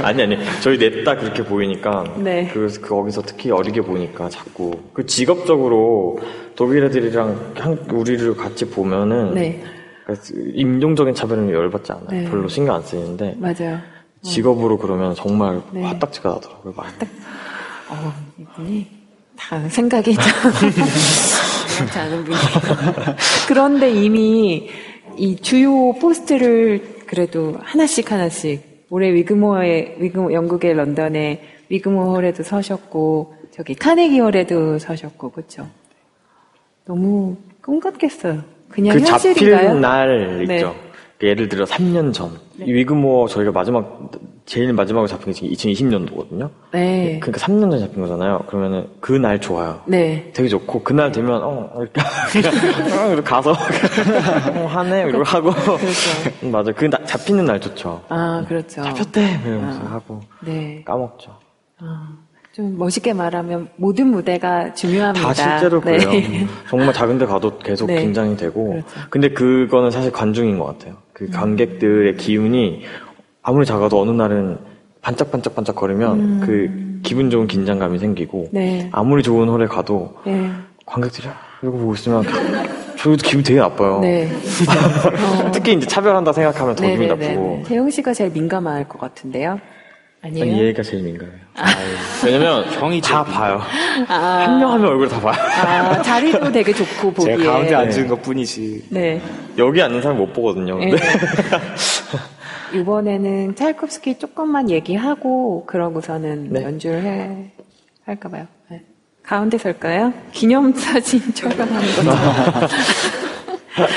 아니 0.02 0.22
아니 0.22 0.38
저희 0.62 0.78
넷 0.78 1.04
다 1.04 1.14
그렇게 1.14 1.44
보이니까 1.44 2.04
네. 2.16 2.48
그, 2.52 2.68
그 2.80 2.88
거기서 2.88 3.22
특히 3.22 3.50
어리게 3.50 3.82
보니까 3.82 4.30
자꾸 4.30 4.78
그 4.94 5.04
직업적으로 5.04 6.18
독일 6.56 6.84
애들이랑 6.84 7.52
한, 7.56 7.72
우리를 7.90 8.34
같이 8.36 8.64
보면은 8.66 9.34
네. 9.34 9.62
그러니까 10.04 10.26
인종적인 10.54 11.14
차별은 11.14 11.50
열받지 11.50 11.92
않아요. 11.92 12.08
네. 12.10 12.24
별로 12.30 12.48
신경 12.48 12.76
안 12.76 12.82
쓰이는데 12.82 13.36
맞아요. 13.38 13.78
직업으로 14.22 14.78
그러면 14.78 15.14
정말 15.14 15.60
네. 15.70 15.82
화딱지가 15.82 16.30
나더라고요. 16.30 16.74
많이. 16.76 16.92
어, 17.88 18.12
이분이 18.38 18.86
다 19.36 19.68
생각이 19.68 20.14
참 20.14 20.24
그렇지 21.78 21.98
않은 21.98 22.24
분이. 22.24 22.36
그런데 23.48 23.90
이미 23.90 24.68
이 25.16 25.36
주요 25.36 25.92
포스트를 25.94 26.99
그래도 27.10 27.56
하나씩 27.60 28.12
하나씩 28.12 28.86
올해 28.88 29.12
위그모어에 29.12 29.96
위그 29.98 30.32
영국의 30.32 30.74
런던에 30.74 31.42
위그모어 31.68 32.14
홀에도 32.14 32.44
서셨고 32.44 33.34
저기 33.50 33.74
카네기 33.74 34.20
홀에도 34.20 34.78
서셨고 34.78 35.32
그렇죠. 35.32 35.66
너무 36.84 37.36
꿈 37.60 37.80
같겠어요. 37.80 38.44
그냥 38.68 38.96
그 38.96 39.02
현실인가요? 39.04 39.56
잡힐 39.56 39.80
날 39.80 40.46
네. 40.46 40.54
있죠. 40.54 40.76
그 41.20 41.26
예를 41.26 41.48
들어 41.50 41.66
3년 41.66 42.14
전. 42.14 42.30
이 42.58 42.72
위그모어 42.72 43.28
저희가 43.28 43.52
마지막, 43.52 44.10
제일 44.46 44.72
마지막으로 44.72 45.06
잡힌 45.06 45.26
게 45.26 45.32
지금 45.34 45.50
2020년도거든요. 45.50 46.48
네. 46.72 47.20
그러니까 47.20 47.46
3년 47.46 47.70
전에 47.70 47.78
잡힌 47.78 48.00
거잖아요. 48.00 48.38
그러면은 48.46 48.86
그날 49.00 49.38
좋아요. 49.38 49.82
네. 49.86 50.30
되게 50.34 50.48
좋고 50.48 50.82
그날 50.82 51.12
되면 51.12 51.42
어 51.42 51.70
이렇게 51.78 52.00
이렇게 52.38 53.20
가서 53.22 53.50
어, 53.52 53.54
하네 54.66 55.02
이러고 55.08 55.24
하고 55.24 55.50
음, 56.42 56.50
맞아 56.52 56.72
그 56.72 56.88
나- 56.88 57.04
잡히는 57.04 57.44
날 57.44 57.60
좋죠 57.60 58.02
아 58.08 58.42
그렇죠. 58.48 58.82
잡혔대 58.82 59.40
이러면서 59.44 59.80
하고 59.82 60.20
네. 60.40 60.82
까먹죠 60.86 61.36
아, 61.80 62.08
좀 62.52 62.76
멋있게 62.78 63.12
말하면 63.12 63.68
모든 63.76 64.08
무대가 64.08 64.74
중요합니다. 64.74 65.26
다 65.28 65.34
실제로 65.34 65.80
네. 65.80 65.98
그래요 65.98 66.10
음, 66.10 66.48
정말 66.68 66.92
작은 66.92 67.18
데 67.18 67.26
가도 67.26 67.58
계속 67.58 67.86
네. 67.86 68.00
긴장이 68.00 68.36
되고 68.36 68.70
그렇죠. 68.70 68.86
근데 69.08 69.28
그거는 69.30 69.90
사실 69.92 70.10
관중인 70.10 70.58
것 70.58 70.64
같아요 70.64 70.96
그 71.12 71.24
음. 71.26 71.30
관객들의 71.30 72.16
기운이 72.16 72.82
아무리 73.42 73.64
작아도 73.64 74.00
어느 74.00 74.10
날은 74.10 74.58
반짝반짝반짝 75.00 75.76
거리면 75.76 76.40
그 76.40 77.00
기분 77.04 77.30
좋은 77.30 77.46
긴장감이 77.46 77.98
생기고 78.00 78.42
음. 78.42 78.48
네. 78.52 78.88
아무리 78.90 79.22
좋은 79.22 79.48
홀에 79.48 79.66
가도 79.66 80.14
네. 80.26 80.50
관객들이 80.84 81.28
이러고 81.62 81.78
보고 81.78 81.94
있으면 81.94 82.24
저도 82.98 83.16
기분 83.22 83.44
되게 83.44 83.60
나빠요. 83.60 84.00
네. 84.00 84.28
특히 85.54 85.74
이제 85.74 85.86
차별한다 85.86 86.32
생각하면 86.32 86.74
더 86.74 86.82
기분 86.84 87.06
네네네. 87.06 87.28
나쁘고. 87.34 87.62
태용 87.66 87.88
씨가 87.88 88.12
제일 88.12 88.30
민감할 88.30 88.88
것 88.88 88.98
같은데요. 88.98 89.58
아니에요? 90.22 90.54
아니, 90.54 90.62
얘가 90.66 90.82
제일 90.82 91.02
민감해요. 91.02 91.38
왜냐면 92.24 92.64
형이 92.72 93.00
다 93.00 93.24
봐요. 93.24 93.60
한명한명 94.06 94.90
얼굴 94.90 95.08
다 95.08 95.18
봐요. 95.20 95.34
아, 95.34 96.02
자리도 96.02 96.52
되게 96.52 96.72
좋고 96.74 97.12
보기에. 97.12 97.38
제가 97.38 97.52
가운데 97.52 97.74
앉은 97.74 98.06
것 98.06 98.20
뿐이지. 98.22 98.86
네. 98.90 99.20
여기 99.56 99.80
앉는 99.80 100.02
사람 100.02 100.18
못 100.18 100.32
보거든요. 100.32 100.78
네. 100.78 100.90
근데 100.90 101.02
이번에는 102.78 103.54
찰콥스키 103.54 104.18
조금만 104.18 104.68
얘기하고 104.70 105.64
그러고서는 105.66 106.52
네. 106.52 106.62
연주를 106.64 107.02
해 107.02 107.50
할까 108.04 108.28
봐요. 108.28 108.46
네. 108.68 108.82
가운데 109.22 109.56
설까요? 109.56 110.12
기념사진 110.32 111.22
촬영하는 111.34 111.80
거죠. 111.96 112.10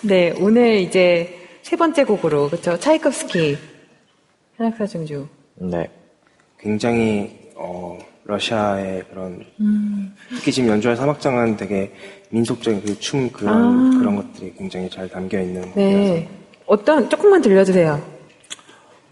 네, 0.00 0.34
오늘 0.40 0.78
이제 0.78 1.38
세 1.62 1.76
번째 1.76 2.04
곡으로 2.04 2.48
그렇죠. 2.48 2.78
차이콥스키 2.78 3.58
현악사중주. 4.62 5.26
네. 5.56 5.88
굉장히 6.58 7.50
어, 7.56 7.98
러시아의 8.24 9.04
그런 9.10 9.44
음. 9.60 10.14
특히 10.36 10.52
지금 10.52 10.68
연주할 10.70 10.96
사막장은 10.96 11.56
되게 11.56 11.92
민속적인 12.30 12.82
그 12.82 12.98
춤 13.00 13.30
그런 13.30 13.98
그런 13.98 14.16
것들이 14.16 14.54
굉장히 14.56 14.88
잘 14.88 15.08
담겨 15.08 15.40
있는 15.40 15.62
아. 15.64 15.72
네. 15.74 16.28
어떤 16.66 17.10
조금만 17.10 17.42
들려주세요. 17.42 18.00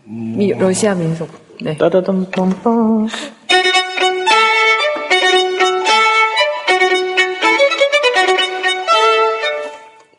미- 0.04 0.52
러시아 0.52 0.94
민속. 0.94 1.28
네. 1.62 1.76
따다담 1.76 2.30
뻔뻔. 2.30 3.08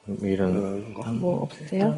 뭐 0.06 0.18
이런 0.28 0.94
뭐 1.20 1.42
없으세요? 1.44 1.96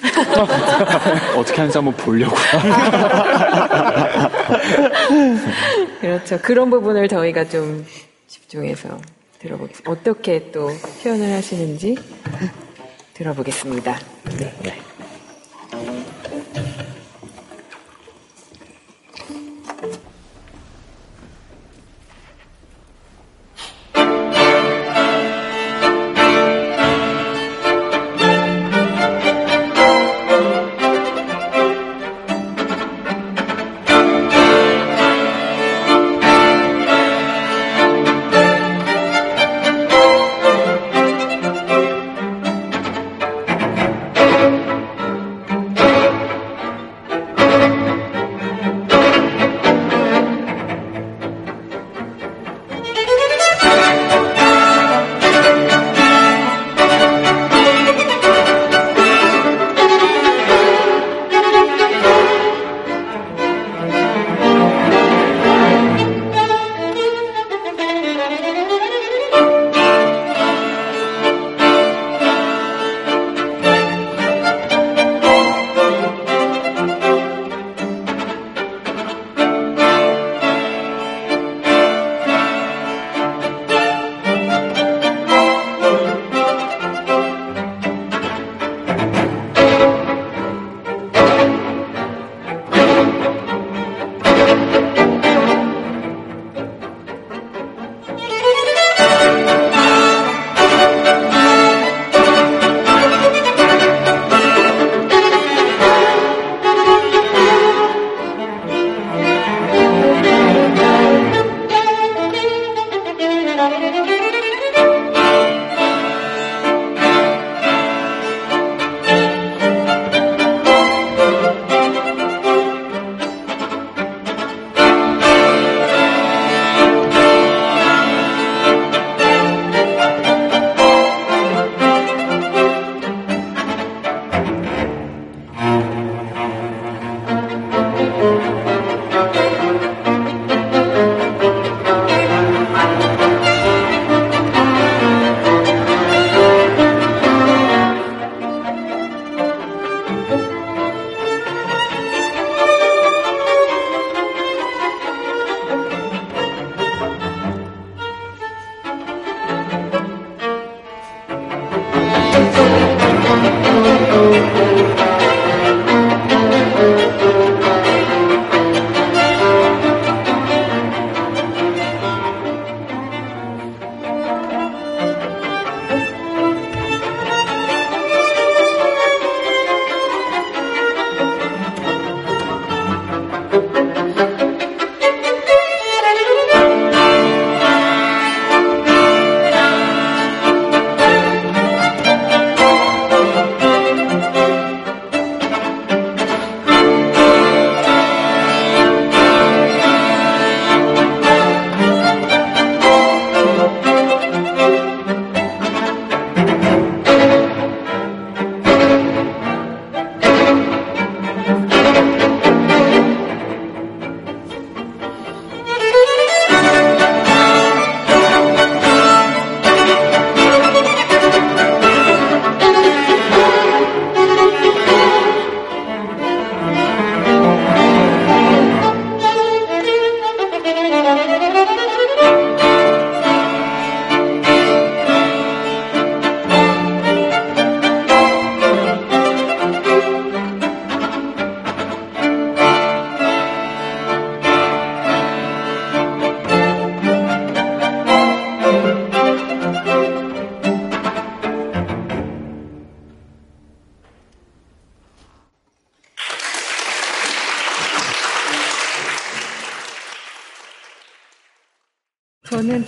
어떻게 1.36 1.56
하는지 1.56 1.76
한번 1.76 1.94
보려고. 1.96 2.36
그렇죠. 6.00 6.38
그런 6.40 6.70
부분을 6.70 7.08
저희가 7.08 7.48
좀 7.48 7.84
집중해서 8.26 8.98
들어보겠습니다. 9.38 9.90
어떻게 9.90 10.50
또 10.50 10.70
표현을 11.02 11.32
하시는지 11.32 11.96
들어보겠습니다. 13.14 13.98
네. 14.62 14.89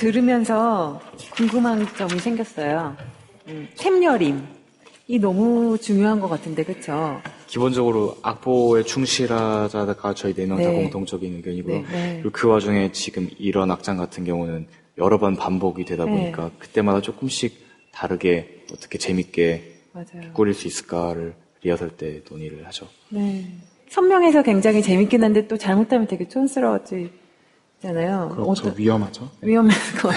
들으면서 0.02 1.00
궁금한 1.36 1.86
점이 1.96 2.18
생겼어요. 2.18 2.96
음, 3.46 3.68
샘여림. 3.76 4.42
이 5.06 5.18
너무 5.20 5.78
중요한 5.78 6.18
것 6.18 6.28
같은데, 6.28 6.64
그쵸? 6.64 7.20
기본적으로 7.46 8.16
악보에 8.22 8.82
충실하자가 8.82 10.14
저희 10.14 10.34
네 10.34 10.46
명 10.46 10.56
다 10.60 10.70
네. 10.70 10.74
공통적인 10.74 11.36
의견이고요. 11.36 11.74
네, 11.82 11.84
네. 11.92 12.12
그리고 12.20 12.30
그 12.32 12.48
와중에 12.48 12.90
지금 12.90 13.28
이런 13.38 13.70
악장 13.70 13.96
같은 13.96 14.24
경우는 14.24 14.66
여러 14.98 15.18
번 15.18 15.36
반복이 15.36 15.84
되다 15.84 16.04
네. 16.06 16.10
보니까 16.10 16.50
그때마다 16.58 17.00
조금씩 17.00 17.64
다르게 17.92 18.64
어떻게 18.72 18.98
재밌게 18.98 19.82
맞아요. 19.92 20.32
꾸릴 20.32 20.54
수 20.54 20.66
있을까를 20.66 21.34
리허설 21.62 21.90
때 21.90 22.22
논의를 22.28 22.66
하죠. 22.66 22.88
네. 23.10 23.44
선명해서 23.88 24.42
굉장히 24.42 24.82
재밌긴 24.82 25.22
한데 25.22 25.46
또 25.46 25.56
잘못하면 25.56 26.08
되게 26.08 26.26
촌스러워지 26.26 27.10
잖아요. 27.86 28.30
그렇죠. 28.32 28.50
어떤- 28.68 28.78
위험하죠. 28.78 29.28
위험한 29.42 29.70
거. 30.00 30.10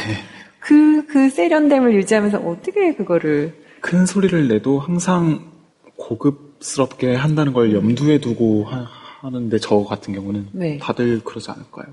그, 0.59 1.05
그 1.07 1.29
세련됨을 1.29 1.93
유지하면서 1.95 2.37
어떻게 2.39 2.93
그거를. 2.93 3.53
큰 3.81 4.05
소리를 4.05 4.47
내도 4.47 4.79
항상 4.79 5.51
고급스럽게 5.97 7.15
한다는 7.15 7.53
걸 7.53 7.73
염두에 7.73 8.19
두고 8.19 8.65
하, 8.65 8.87
하는데 9.21 9.57
저 9.59 9.83
같은 9.83 10.13
경우는 10.13 10.47
네. 10.53 10.77
다들 10.79 11.21
그러지 11.23 11.49
않을까요? 11.51 11.85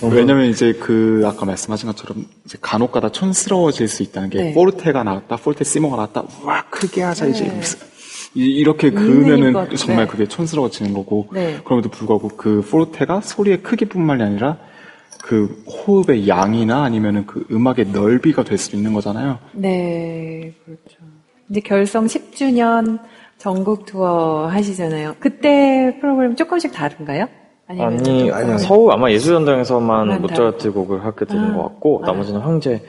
왜냐면 0.12 0.46
이제 0.50 0.72
그 0.74 1.22
아까 1.26 1.44
말씀하신 1.46 1.88
것처럼 1.88 2.26
이제 2.44 2.58
간혹가다 2.60 3.10
촌스러워질 3.12 3.88
수 3.88 4.02
있다는 4.02 4.30
게 4.30 4.42
네. 4.42 4.54
포르테가 4.54 5.04
나왔다, 5.04 5.36
포르테 5.36 5.64
시모가 5.64 5.96
나왔다, 5.96 6.24
와 6.42 6.64
크게 6.70 7.02
하자 7.02 7.26
이제 7.26 7.44
네. 7.44 7.60
이- 8.36 8.44
이렇게 8.56 8.90
그으면은 8.90 9.52
것, 9.52 9.74
정말 9.76 10.04
네. 10.06 10.10
그게 10.10 10.26
촌스러워지는 10.28 10.92
거고 10.92 11.28
네. 11.32 11.58
그럼에도 11.64 11.88
불구하고 11.88 12.28
그 12.36 12.60
포르테가 12.70 13.20
소리의 13.22 13.62
크기뿐만이 13.62 14.22
아니라 14.22 14.58
그 15.22 15.62
호흡의 15.66 16.28
양이나 16.28 16.84
아니면은 16.84 17.26
그 17.26 17.44
음악의 17.50 17.86
넓이가 17.92 18.44
될 18.44 18.58
수 18.58 18.76
있는 18.76 18.92
거잖아요. 18.92 19.38
네, 19.52 20.52
그렇죠. 20.64 20.98
이제 21.50 21.60
결성 21.60 22.06
10주년 22.06 22.98
전국 23.38 23.86
투어 23.86 24.46
하시잖아요. 24.48 25.16
그때 25.18 25.96
프로그램 26.00 26.36
조금씩 26.36 26.72
다른가요? 26.72 27.26
아니면 27.68 27.98
아니, 28.00 28.30
아니요. 28.30 28.58
서울 28.58 28.92
아마 28.92 29.10
예술전당에서만 29.10 30.20
모차르트 30.22 30.70
곡을 30.72 31.04
하게 31.04 31.24
되는 31.24 31.50
아. 31.50 31.54
것 31.56 31.62
같고 31.64 32.00
아. 32.04 32.06
나머지는 32.06 32.40
황제를 32.40 32.80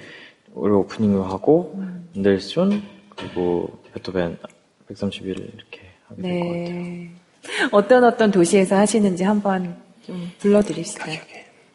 오프닝을 0.55 1.23
하고 1.25 1.73
음. 1.77 2.07
멘델스존 2.13 2.81
그리고 3.15 3.69
베토벤 3.93 4.37
131을 4.89 5.53
이렇게 5.53 5.81
하게 6.07 6.21
될것 6.21 6.47
같아요. 6.47 6.81
네. 6.81 7.09
어떤 7.71 8.03
어떤 8.03 8.31
도시에서 8.31 8.75
하시는지 8.75 9.23
한번 9.23 9.75
좀 10.05 10.29
불러드립시다. 10.39 11.05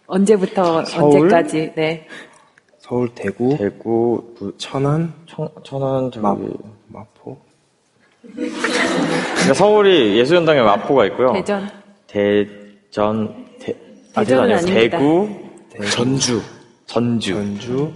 언제부터 0.07 0.85
서울? 0.85 1.23
언제까지? 1.23 1.73
네. 1.75 2.07
서울, 2.79 3.09
대구, 3.15 3.57
대구, 3.57 4.35
부, 4.37 4.57
천안, 4.59 5.13
청, 5.27 5.49
천안 5.63 6.11
저기 6.11 6.21
마, 6.21 6.37
마포. 6.89 7.39
그러니까 8.23 9.55
서울이 9.55 10.19
예술전당에 10.19 10.61
마포가 10.61 11.07
있고요. 11.07 11.33
대전. 11.33 11.69
대전, 12.07 13.47
대, 13.59 13.75
아, 14.15 14.21
대전 14.23 14.41
아니에요. 14.41 14.59
아닙니다. 14.59 14.99
대구, 14.99 15.29
대구, 15.71 15.91
전주, 15.91 16.43
전주, 16.87 17.33
전주, 17.35 17.93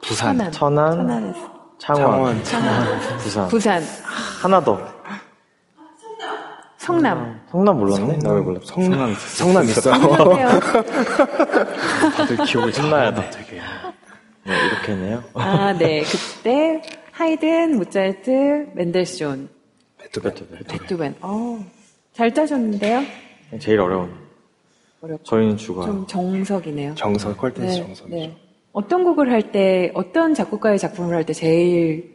부산, 0.00 0.36
천안. 0.38 0.52
천안, 0.52 0.96
천안에서. 0.96 1.59
창원, 1.80 2.44
창원, 2.44 2.98
부산. 3.18 3.48
부산. 3.48 3.82
하나 4.42 4.62
더. 4.62 4.78
성남. 6.76 7.40
성남 7.50 7.78
몰랐네? 7.78 8.18
나 8.18 8.32
왜 8.32 8.40
몰랐어? 8.40 8.66
성남, 8.74 9.14
성남 9.14 9.64
있어요. 9.64 9.94
어때요? 10.12 10.48
다들 12.16 12.36
기억을 12.44 12.72
신나야 12.72 13.14
돼. 13.14 13.30
되게. 13.30 13.60
네, 14.46 14.66
이렇게 14.66 14.92
했네요. 14.92 15.22
아, 15.34 15.72
네. 15.74 16.02
그때 16.02 16.82
하이든, 17.12 17.76
모차르트, 17.76 18.68
멘델스존, 18.74 19.48
베토벤. 19.98 20.34
베토벤. 20.68 21.14
어, 21.20 21.64
잘 22.14 22.32
짜셨는데요? 22.34 23.02
제일 23.60 23.80
어려운. 23.80 24.12
어렵죠. 25.02 25.22
저희는 25.24 25.56
죽어요. 25.58 25.86
좀 25.86 26.06
정석이네요. 26.06 26.94
정석, 26.94 27.36
퀄텐스 27.38 27.60
네, 27.78 27.82
정석이죠. 27.86 28.16
네. 28.16 28.36
어떤 28.72 29.04
곡을 29.04 29.30
할 29.32 29.50
때, 29.52 29.90
어떤 29.94 30.34
작곡가의 30.34 30.78
작품을 30.78 31.14
할 31.14 31.24
때 31.24 31.32
제일 31.32 32.14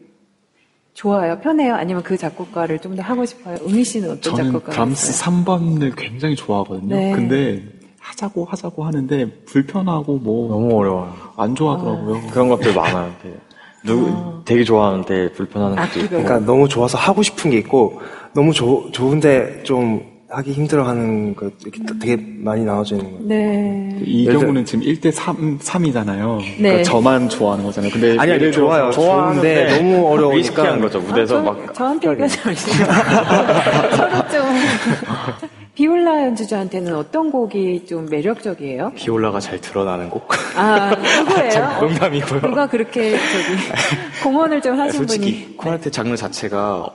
좋아요? 0.94 1.40
편해요? 1.40 1.76
아니면 1.76 2.02
그 2.04 2.16
작곡가를 2.18 2.80
좀 2.80 2.96
더 2.96 3.04
하고 3.04 3.26
싶어요? 3.26 3.58
음희 3.68 3.84
씨는 3.84 4.10
어떤 4.12 4.22
저는 4.22 4.46
작곡가? 4.46 4.72
브람스 4.72 5.22
3번을 5.24 5.94
굉장히 5.98 6.36
좋아하거든요. 6.36 6.96
네. 6.96 7.12
근데 7.12 7.62
하자고 8.00 8.46
하자고 8.46 8.86
하는데 8.86 9.32
불편하고 9.46 10.18
뭐안 10.20 10.50
너무 10.50 10.78
어려워요. 10.80 11.14
좋아하더라고요. 11.56 12.22
그런 12.32 12.48
것들 12.50 12.74
많아요. 12.74 13.12
되게. 13.22 13.36
누구, 13.84 14.44
되게 14.46 14.64
좋아하는데 14.64 15.34
불편하는 15.34 15.76
것도 15.76 16.00
있고. 16.00 16.10
그러니까 16.10 16.40
너무 16.40 16.68
좋아서 16.70 16.98
하고 16.98 17.22
싶은 17.22 17.52
게 17.52 17.58
있고 17.58 18.00
너무 18.34 18.54
좋 18.54 18.90
좋은데 18.92 19.64
좀 19.64 20.15
하기 20.36 20.52
힘들어하는 20.52 21.34
것 21.36 21.54
이렇게 21.62 21.80
되게 22.00 22.18
많이 22.40 22.66
나눠져 22.66 22.98
있는 22.98 23.12
거예요. 23.12 23.28
네. 23.28 24.00
이 24.04 24.26
경우는 24.26 24.66
지금 24.66 24.84
1대 24.86 25.10
3, 25.12 25.60
3이잖아요. 25.60 26.38
네. 26.40 26.56
그러니까 26.58 26.84
저만 26.84 27.30
좋아하는 27.30 27.64
거잖아요. 27.64 27.92
근데 27.92 28.18
아니, 28.20 28.34
아니, 28.34 28.52
좋아요. 28.52 28.92
좋아하는데 28.92 29.78
너무 29.78 30.06
어려우니까. 30.08 30.38
리스키한 30.38 30.82
거죠. 30.82 31.00
무대에서 31.00 31.38
아, 31.40 31.44
저, 31.44 31.52
막. 31.52 31.74
저한테 31.74 32.10
얘기하지 32.12 32.40
마시고. 32.46 32.86
서로 33.96 34.28
좀. 34.30 34.56
비올라 35.74 36.24
연주자한테는 36.26 36.96
어떤 36.96 37.32
곡이 37.32 37.86
좀 37.86 38.06
매력적이에요? 38.10 38.94
비올라가 38.96 39.40
잘 39.42 39.60
드러나는 39.60 40.10
곡. 40.10 40.28
아, 40.56 40.90
누구예요? 40.96 41.78
농담이고요. 41.82 42.42
누가 42.42 42.68
그렇게 42.68 43.12
저기 43.12 43.62
공헌을 44.24 44.62
좀 44.62 44.80
하신 44.80 44.98
솔직히 45.00 45.44
분이? 45.44 45.58
코랄테 45.58 45.92
장르 45.92 46.16
자체가 46.16 46.88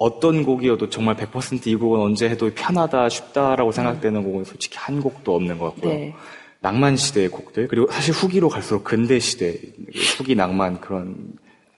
어떤 0.00 0.44
곡이어도 0.44 0.88
정말 0.88 1.14
100%이 1.14 1.76
곡은 1.76 2.00
언제 2.00 2.26
해도 2.26 2.50
편하다, 2.54 3.10
쉽다라고 3.10 3.70
생각되는 3.70 4.24
곡은 4.24 4.44
솔직히 4.44 4.78
한 4.78 5.02
곡도 5.02 5.36
없는 5.36 5.58
것 5.58 5.74
같고요. 5.74 5.92
네. 5.92 6.14
낭만 6.60 6.96
시대의 6.96 7.28
곡들 7.28 7.68
그리고 7.68 7.86
사실 7.90 8.14
후기로 8.14 8.48
갈수록 8.48 8.82
근대 8.82 9.18
시대 9.18 9.58
후기 10.16 10.34
낭만 10.34 10.80
그런 10.80 11.16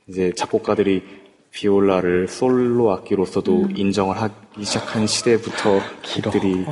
이제 0.06 0.32
작곡가들이 0.36 1.02
비올라를 1.50 2.28
솔로 2.28 2.92
악기로서도 2.92 3.70
인정을 3.74 4.16
하기 4.16 4.64
시작한 4.64 5.08
시대부터 5.08 5.80
곡들이 6.14 6.64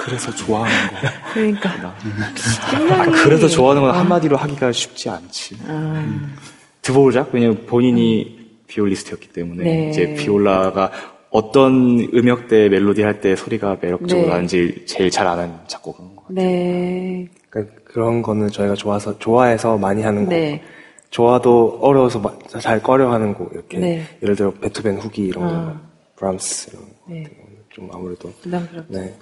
그래서 0.00 0.34
좋아하는 0.34 0.74
거. 0.88 0.96
그러니까. 1.32 1.70
아. 1.70 3.06
그래서 3.22 3.46
좋아하는 3.46 3.82
건 3.82 3.94
한마디로 3.94 4.36
하기가 4.36 4.72
쉽지 4.72 5.08
않지. 5.08 5.56
아, 5.68 6.04
드보르작 6.82 7.30
왜냐면 7.32 7.64
본인이 7.66 8.45
비올리스트였기 8.66 9.28
때문에 9.32 9.62
네. 9.64 9.88
이제 9.90 10.14
비올라가 10.14 10.90
어떤 11.30 12.00
음역대 12.14 12.68
멜로디 12.68 13.02
할 13.02 13.20
때 13.20 13.36
소리가 13.36 13.78
매력적으로 13.80 14.26
네. 14.26 14.32
나는지 14.32 14.84
제일 14.86 15.10
잘 15.10 15.26
아는 15.26 15.52
작곡가인 15.66 16.14
것 16.16 16.22
같아요. 16.28 16.34
네. 16.46 17.28
그러니까 17.50 17.74
그런 17.84 18.22
거는 18.22 18.48
저희가 18.48 18.74
좋아서 18.74 19.18
좋아해서 19.18 19.76
많이 19.78 20.02
하는 20.02 20.24
곡. 20.24 20.30
네. 20.30 20.62
좋아도 21.10 21.78
어려워서 21.82 22.18
마- 22.20 22.36
잘 22.60 22.82
꺼려하는 22.82 23.34
곡 23.34 23.52
이렇게 23.52 23.78
네. 23.78 24.02
예를 24.22 24.34
들어 24.36 24.50
베토벤 24.52 24.98
후기 24.98 25.26
이런 25.26 25.44
아. 25.44 25.64
거, 25.64 25.76
브람스 26.16 26.70
이런 26.72 26.82
거 26.84 26.90
네. 27.08 27.22
같은 27.22 27.36
거는 27.38 27.56
좀 27.70 27.88
아무래도 27.92 28.32
부담스럽죠. 28.42 28.92
네 28.92 29.14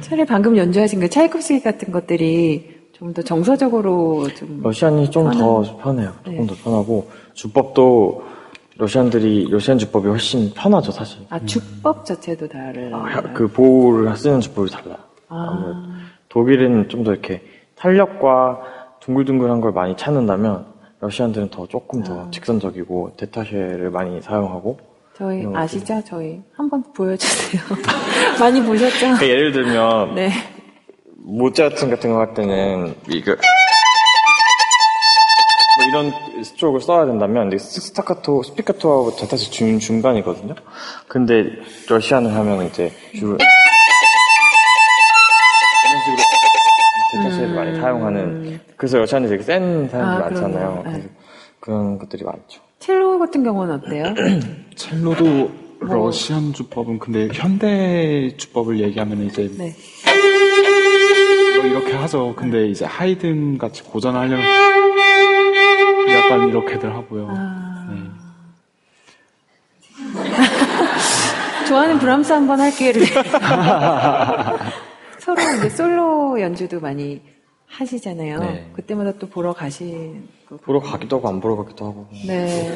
차라리 0.00 0.24
방금 0.26 0.56
연주하신 0.56 0.98
그 1.00 1.08
차이콥스키 1.08 1.62
같은 1.62 1.92
것들이 1.92 2.78
좀 2.92 3.12
더 3.14 3.22
정서적으로 3.22 4.26
좀. 4.34 4.60
러시안이 4.62 5.08
좀 5.12 5.30
더 5.30 5.62
편해요. 5.78 6.12
조금 6.24 6.40
네. 6.40 6.46
더 6.48 6.54
편하고 6.64 7.08
주법도 7.34 8.22
러시안들이 8.78 9.48
러시안 9.50 9.76
주법이 9.78 10.06
훨씬 10.08 10.52
편하죠 10.54 10.92
사실. 10.92 11.18
아, 11.30 11.38
주법 11.40 12.04
자체도 12.06 12.48
다르. 12.48 12.90
아, 12.94 13.20
그 13.34 13.48
bow를 13.48 14.16
쓰는 14.16 14.40
주법이 14.40 14.70
달라요. 14.70 14.96
아. 15.28 15.84
독일은 16.28 16.88
좀 16.88 17.02
더 17.04 17.12
이렇게 17.12 17.42
탄력과 17.76 18.60
둥글둥글한 19.00 19.60
걸 19.60 19.72
많이 19.72 19.96
찾는다면 19.96 20.66
Russian들은 21.00 21.50
더 21.50 21.66
조금 21.66 22.02
더 22.02 22.20
아. 22.26 22.30
직선적이고 22.30 23.14
détaché를 23.16 23.90
많이 23.90 24.20
사용하고 24.20 24.78
저희 25.16 25.44
아시죠? 25.54 26.00
저희 26.06 26.40
한번 26.56 26.82
보여주세요. 26.94 27.60
많이 28.38 28.62
보셨죠? 28.62 28.96
그러니까 29.00 29.26
예를 29.28 29.52
들면 29.52 30.14
네. 30.14 30.30
모차르트 31.16 31.88
같은 31.90 32.12
거 32.12 32.20
할 32.20 32.32
때는 32.34 32.94
이거 33.08 33.32
뭐 33.32 33.40
이런 35.88 36.12
스트로크를 36.44 36.80
써야 36.82 37.06
된다면 37.06 37.50
스타카토, 37.58 38.42
스피카토하고 38.42 39.16
détaché 39.16 39.50
중, 39.50 39.78
중간이거든요. 39.78 40.54
근데 41.06 41.44
러시안을 41.88 42.34
하면 42.34 42.66
이제 42.66 42.92
주로 43.14 43.36
이런 45.86 46.00
식으로 46.04 46.18
데타시를 47.22 47.54
많이 47.54 47.80
사용하는 47.80 48.60
그래서 48.76 48.98
러시안이 48.98 49.28
되게 49.28 49.42
센 49.42 49.88
사람들이 49.88 49.98
음. 49.98 50.02
아, 50.02 50.18
많잖아요. 50.18 50.82
네. 50.86 51.08
그런 51.60 51.98
것들이 51.98 52.24
많죠. 52.24 52.60
첼로 52.78 53.18
같은 53.18 53.42
경우는 53.42 53.74
어때요? 53.76 54.14
첼로도 54.76 55.24
뭐. 55.24 55.68
러시안 55.80 56.52
주법은 56.52 56.98
근데 56.98 57.28
현대 57.32 58.34
주법을 58.36 58.80
얘기하면 58.80 59.22
이제 59.24 59.50
네. 59.56 59.74
뭐 61.56 61.66
이렇게 61.66 61.92
하죠. 61.94 62.34
근데 62.36 62.66
이제 62.68 62.84
하이든 62.84 63.58
같이 63.58 63.82
고전하려면 63.82 64.40
약간 66.28 66.48
이렇게들 66.48 66.94
하고요. 66.94 67.28
네. 67.28 67.38
좋아하는 71.68 71.98
브람스 71.98 72.32
한번 72.32 72.60
할게를 72.60 73.02
서로 75.18 75.40
이제 75.58 75.68
솔로 75.68 76.40
연주도 76.40 76.80
많이 76.80 77.20
하시잖아요. 77.66 78.38
네. 78.40 78.70
그때마다 78.72 79.12
또 79.18 79.28
보러 79.28 79.52
가시고. 79.52 80.16
보러 80.62 80.80
가기도 80.80 81.18
하고 81.18 81.28
안 81.28 81.40
보러 81.40 81.56
가기도 81.56 81.86
하고. 81.86 82.06
네. 82.26 82.74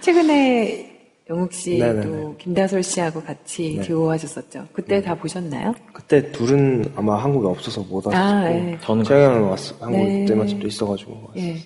최근에 0.00 0.90
영욱 1.30 1.52
씨도 1.52 1.84
네네네. 1.84 2.34
김다솔 2.38 2.82
씨하고 2.82 3.22
같이 3.22 3.76
네. 3.78 3.82
듀오 3.82 4.10
하셨었죠. 4.10 4.66
그때 4.72 5.00
다 5.00 5.14
보셨나요? 5.14 5.74
그때 5.92 6.30
둘은 6.32 6.92
아마 6.96 7.16
한국에 7.16 7.46
없어서 7.48 7.80
못 7.82 8.04
왔었고 8.06 8.16
아, 8.16 8.50
예. 8.50 8.76
저는 8.82 9.04
재영이는 9.04 9.48
왔어 9.48 9.74
한국 9.80 9.98
네. 10.04 10.24
때마침도 10.26 10.66
있어가지고 10.66 11.28
왔어요. 11.28 11.42
예. 11.42 11.56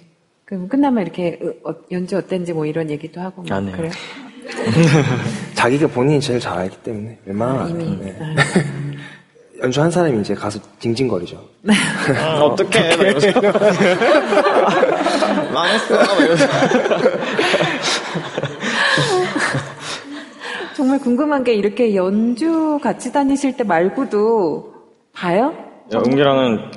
그럼 0.47 0.69
끝나면 0.69 1.03
이렇게 1.03 1.39
어, 1.65 1.71
어, 1.71 1.75
연주 1.91 2.17
어땠는지 2.17 2.53
뭐 2.53 2.67
이런 2.67 2.89
얘기도 2.91 3.21
하고 3.21 3.43
막 3.43 3.51
안 3.57 3.67
해요. 3.69 3.77
그래요? 3.77 3.93
자기가 5.55 5.89
본인이 5.89 6.21
제일 6.21 6.39
잘 6.39 6.57
알기 6.59 6.77
때문에 6.79 7.19
웬만하면 7.27 7.63
안 7.63 7.71
이미. 7.81 7.85
해요. 7.85 7.97
네. 8.01 8.17
아. 8.23 8.37
연주한 9.65 9.91
사람이 9.91 10.21
이제 10.21 10.35
가서 10.35 10.61
징징거리죠. 10.79 11.43
아, 12.17 12.41
어떡해. 12.45 12.97
나 12.97 13.03
이러면서. 13.09 13.41
망했어. 15.53 15.97
막 15.97 16.19
이러면서. 16.21 16.47
정말 20.77 20.99
궁금한 21.01 21.43
게 21.43 21.55
이렇게 21.55 21.95
연주 21.97 22.79
같이 22.83 23.11
다니실 23.13 23.57
때 23.57 23.65
말고도 23.65 24.75
봐요? 25.13 25.55
영기랑은 25.93 26.71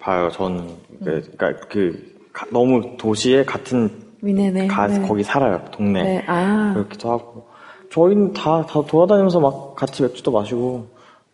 봐요, 0.00 0.28
저는. 0.32 0.68
그러니까 1.04 1.52
그, 1.70 2.13
가- 2.34 2.46
너무 2.50 2.96
도시에 2.98 3.44
같은, 3.44 3.88
네네. 4.20 4.66
가, 4.66 4.86
네. 4.88 5.00
거기 5.06 5.22
살아요, 5.22 5.64
동네. 5.70 6.02
네. 6.02 6.24
아. 6.26 6.72
그렇기도 6.74 7.10
하고. 7.10 7.46
저희는 7.90 8.32
다, 8.34 8.66
다 8.66 8.82
돌아다니면서 8.86 9.40
막 9.40 9.74
같이 9.76 10.02
맥주도 10.02 10.30
마시고, 10.32 10.86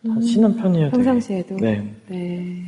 다 0.07 0.13
쉬는 0.21 0.55
편이에요. 0.55 0.91
평상시에도. 0.91 1.55
네. 1.57 1.83
네. 2.07 2.63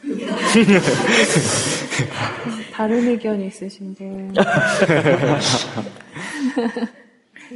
다른 2.72 3.06
의견 3.08 3.40
있으신 3.42 3.92
분. 3.94 4.32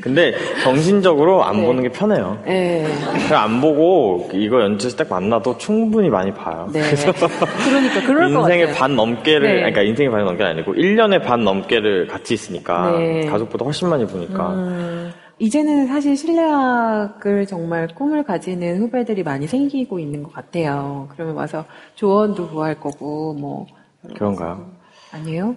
근데 0.01 0.33
정신적으로 0.63 1.45
안 1.45 1.57
네. 1.61 1.67
보는 1.67 1.83
게 1.83 1.89
편해요. 1.91 2.39
네. 2.47 2.87
그냥 3.27 3.43
안 3.43 3.61
보고 3.61 4.29
이거 4.33 4.61
연주에서 4.63 4.97
딱 4.97 5.09
만나도 5.11 5.59
충분히 5.59 6.09
많이 6.09 6.33
봐요. 6.33 6.69
네. 6.73 6.81
그래서 6.81 7.13
그러니까 7.13 8.01
그럴 8.07 8.33
것 8.33 8.41
인생의. 8.41 8.73
반 8.75 8.97
넘게를, 8.97 9.49
네. 9.49 9.55
그러니까 9.57 9.83
인생의 9.83 10.11
반이 10.11 10.25
넘게 10.25 10.45
아니고 10.45 10.75
1년의 10.75 11.23
반 11.23 11.45
넘게를 11.45 12.07
같이 12.07 12.35
있으니까 12.35 12.93
네. 12.99 13.27
가족보다 13.27 13.65
훨씬 13.65 13.89
많이 13.89 14.07
보니까 14.07 14.51
음, 14.55 15.13
이제는 15.39 15.89
사실 15.89 16.17
실내악을 16.17 17.47
정말 17.47 17.89
꿈을 17.89 18.23
가지는 18.23 18.79
후배들이 18.81 19.23
많이 19.23 19.47
생기고 19.47 19.99
있는 19.99 20.23
것 20.23 20.33
같아요. 20.33 21.09
그러면 21.13 21.35
와서 21.35 21.65
조언도 21.97 22.49
구할 22.49 22.79
거고, 22.79 23.35
뭐. 23.35 23.67
그런가요? 24.15 24.67
아니에요? 25.13 25.55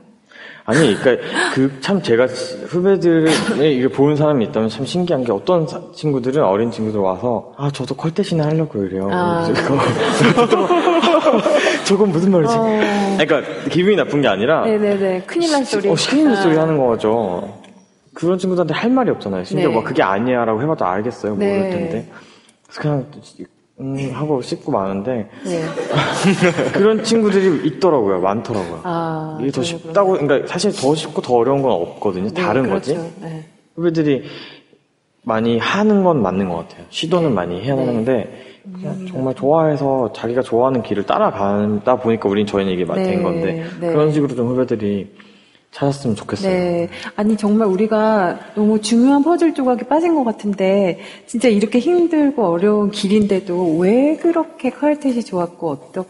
아니, 0.67 0.95
그러니까 0.95 1.23
그 1.53 1.79
참 1.79 2.01
제가 2.01 2.25
후배들이 2.25 3.77
이게 3.77 3.87
보는 3.87 4.15
사람이 4.15 4.45
있다면 4.45 4.69
참 4.69 4.83
신기한 4.85 5.23
게 5.23 5.31
어떤 5.31 5.67
사- 5.67 5.79
친구들은 5.93 6.43
어린 6.43 6.71
친구들 6.71 6.99
와서 6.99 7.53
아 7.57 7.69
저도 7.71 7.95
컬대신에 7.95 8.43
하려고 8.43 8.83
이래요. 8.83 9.07
아. 9.11 9.45
저건 11.85 12.09
무슨 12.09 12.31
말이지? 12.31 12.53
어. 12.55 13.15
그러니까 13.19 13.41
기분이 13.69 13.95
나쁜 13.95 14.21
게 14.21 14.27
아니라 14.27 14.65
네네네. 14.65 15.23
큰일 15.27 15.51
날 15.51 15.65
소리. 15.65 15.89
어, 15.89 15.95
시키는 15.95 16.31
아. 16.31 16.35
소리 16.41 16.55
하는 16.57 16.77
거죠. 16.77 17.61
그런 18.13 18.37
친구들한테 18.37 18.73
할 18.73 18.89
말이 18.91 19.09
없잖아요. 19.11 19.43
심지어 19.43 19.67
네. 19.67 19.73
뭐 19.73 19.83
그게 19.83 20.01
아니야라고 20.01 20.61
해봐도 20.61 20.85
알겠어요. 20.85 21.33
모를 21.35 21.47
네. 21.47 21.69
텐데. 21.69 22.11
그래서 22.65 22.81
그냥 22.81 23.05
음 23.81 24.09
하고 24.13 24.41
씻고 24.41 24.71
마는데 24.71 25.29
네. 25.43 25.61
그런 26.71 27.03
친구들이 27.03 27.67
있더라고요. 27.67 28.21
많더라고요. 28.21 28.79
아. 28.83 29.37
이게 29.41 29.51
더 29.51 29.63
쉽다고, 29.63 30.13
그러니까 30.13 30.47
사실 30.47 30.71
더 30.71 30.95
쉽고 30.95 31.21
더 31.21 31.35
어려운 31.35 31.61
건 31.61 31.71
없거든요. 31.73 32.29
네, 32.29 32.33
다른 32.41 32.63
그렇죠. 32.63 32.93
거지. 32.95 33.13
네. 33.21 33.43
후배들이 33.75 34.23
많이 35.23 35.57
하는 35.57 36.03
건 36.05 36.21
맞는 36.21 36.47
것 36.47 36.55
같아요. 36.55 36.85
시도는 36.89 37.33
많이 37.33 37.61
해야 37.61 37.75
네. 37.75 37.85
하는데 37.85 38.45
그냥 38.79 39.07
정말 39.07 39.35
좋아해서 39.35 40.13
자기가 40.13 40.41
좋아하는 40.41 40.81
길을 40.81 41.05
따라가다 41.05 41.97
보니까 41.97 42.29
우린 42.29 42.45
저희는 42.45 42.71
이게 42.71 42.85
네, 42.85 43.03
된 43.03 43.23
건데 43.23 43.65
네. 43.81 43.87
그런 43.91 44.13
식으로 44.13 44.35
좀 44.35 44.47
후배들이 44.47 45.11
찾았으면 45.75 46.15
좋겠어요. 46.15 46.51
네. 46.51 46.89
아니, 47.15 47.35
정말 47.35 47.67
우리가 47.67 48.39
너무 48.55 48.79
중요한 48.79 49.23
퍼즐 49.23 49.53
조각이 49.53 49.83
빠진 49.85 50.15
것 50.15 50.23
같은데, 50.23 50.99
진짜 51.27 51.49
이렇게 51.49 51.79
힘들고 51.79 52.45
어려운 52.45 52.91
길인데도 52.91 53.77
왜 53.79 54.15
그렇게 54.15 54.69
퀄텟이 54.69 55.25
좋았고, 55.25 55.69
어떻, 55.69 56.07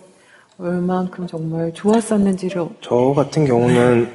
얼만큼 0.60 1.26
정말 1.28 1.74
좋았었는지를, 1.74 2.68
저 2.82 3.14
같은 3.16 3.46
경우는 3.46 4.08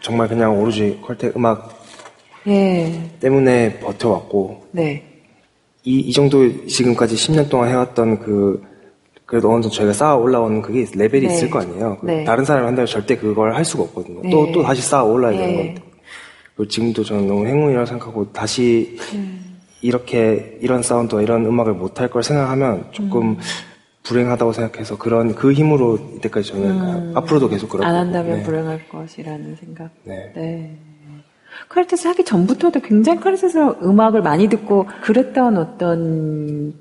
정말 0.00 0.28
그냥 0.28 0.60
오로지 0.60 1.00
컬텍 1.02 1.36
음악 1.36 1.82
예. 2.46 3.10
때문에 3.20 3.80
버텨왔고 3.80 4.66
네. 4.70 5.02
이, 5.82 5.98
이 5.98 6.12
정도 6.12 6.66
지금까지 6.66 7.14
10년 7.14 7.48
동안 7.48 7.70
해왔던 7.70 8.20
그 8.20 8.62
그래도 9.26 9.50
어느 9.50 9.62
정도 9.62 9.74
저희가 9.74 9.92
쌓아 9.92 10.16
올라오는 10.16 10.60
그게 10.60 10.86
레벨이 10.94 11.26
네. 11.26 11.34
있을 11.34 11.50
거 11.50 11.60
아니에요. 11.60 11.98
그 12.00 12.06
네. 12.06 12.24
다른 12.24 12.44
사람이 12.44 12.66
한다면 12.66 12.86
절대 12.86 13.16
그걸 13.16 13.54
할 13.54 13.64
수가 13.64 13.84
없거든요. 13.84 14.20
네. 14.22 14.30
또, 14.30 14.50
또 14.52 14.62
다시 14.62 14.82
쌓아 14.82 15.02
올라야 15.02 15.36
되는 15.36 15.56
네. 15.56 15.66
건데. 15.66 15.82
그리고 16.54 16.68
지금도 16.68 17.04
저는 17.04 17.26
너무 17.26 17.46
행운이라고 17.46 17.86
생각하고 17.86 18.32
다시 18.32 18.96
음. 19.14 19.58
이렇게 19.80 20.58
이런 20.60 20.82
사운드와 20.82 21.22
이런 21.22 21.44
음악을 21.46 21.72
못할 21.74 22.08
걸 22.08 22.22
생각하면 22.22 22.88
조금 22.92 23.30
음. 23.30 23.38
불행하다고 24.02 24.52
생각해서 24.52 24.98
그런 24.98 25.34
그 25.34 25.52
힘으로 25.52 25.98
이때까지 26.16 26.52
저는 26.52 27.16
앞으로도 27.16 27.48
계속 27.48 27.74
음. 27.74 27.82
안 27.82 27.94
한다면 27.96 28.38
네. 28.38 28.42
불행할 28.42 28.88
것이라는 28.88 29.56
생각. 29.56 29.90
네. 30.04 30.32
네. 30.36 30.78
quartet 31.68 32.08
하기 32.08 32.24
전부터도 32.24 32.80
굉장히 32.80 33.20
quartet 33.20 33.58
음악을 33.82 34.22
많이 34.22 34.48
듣고 34.48 34.86
그랬던 35.02 35.56
어떤 35.56 36.74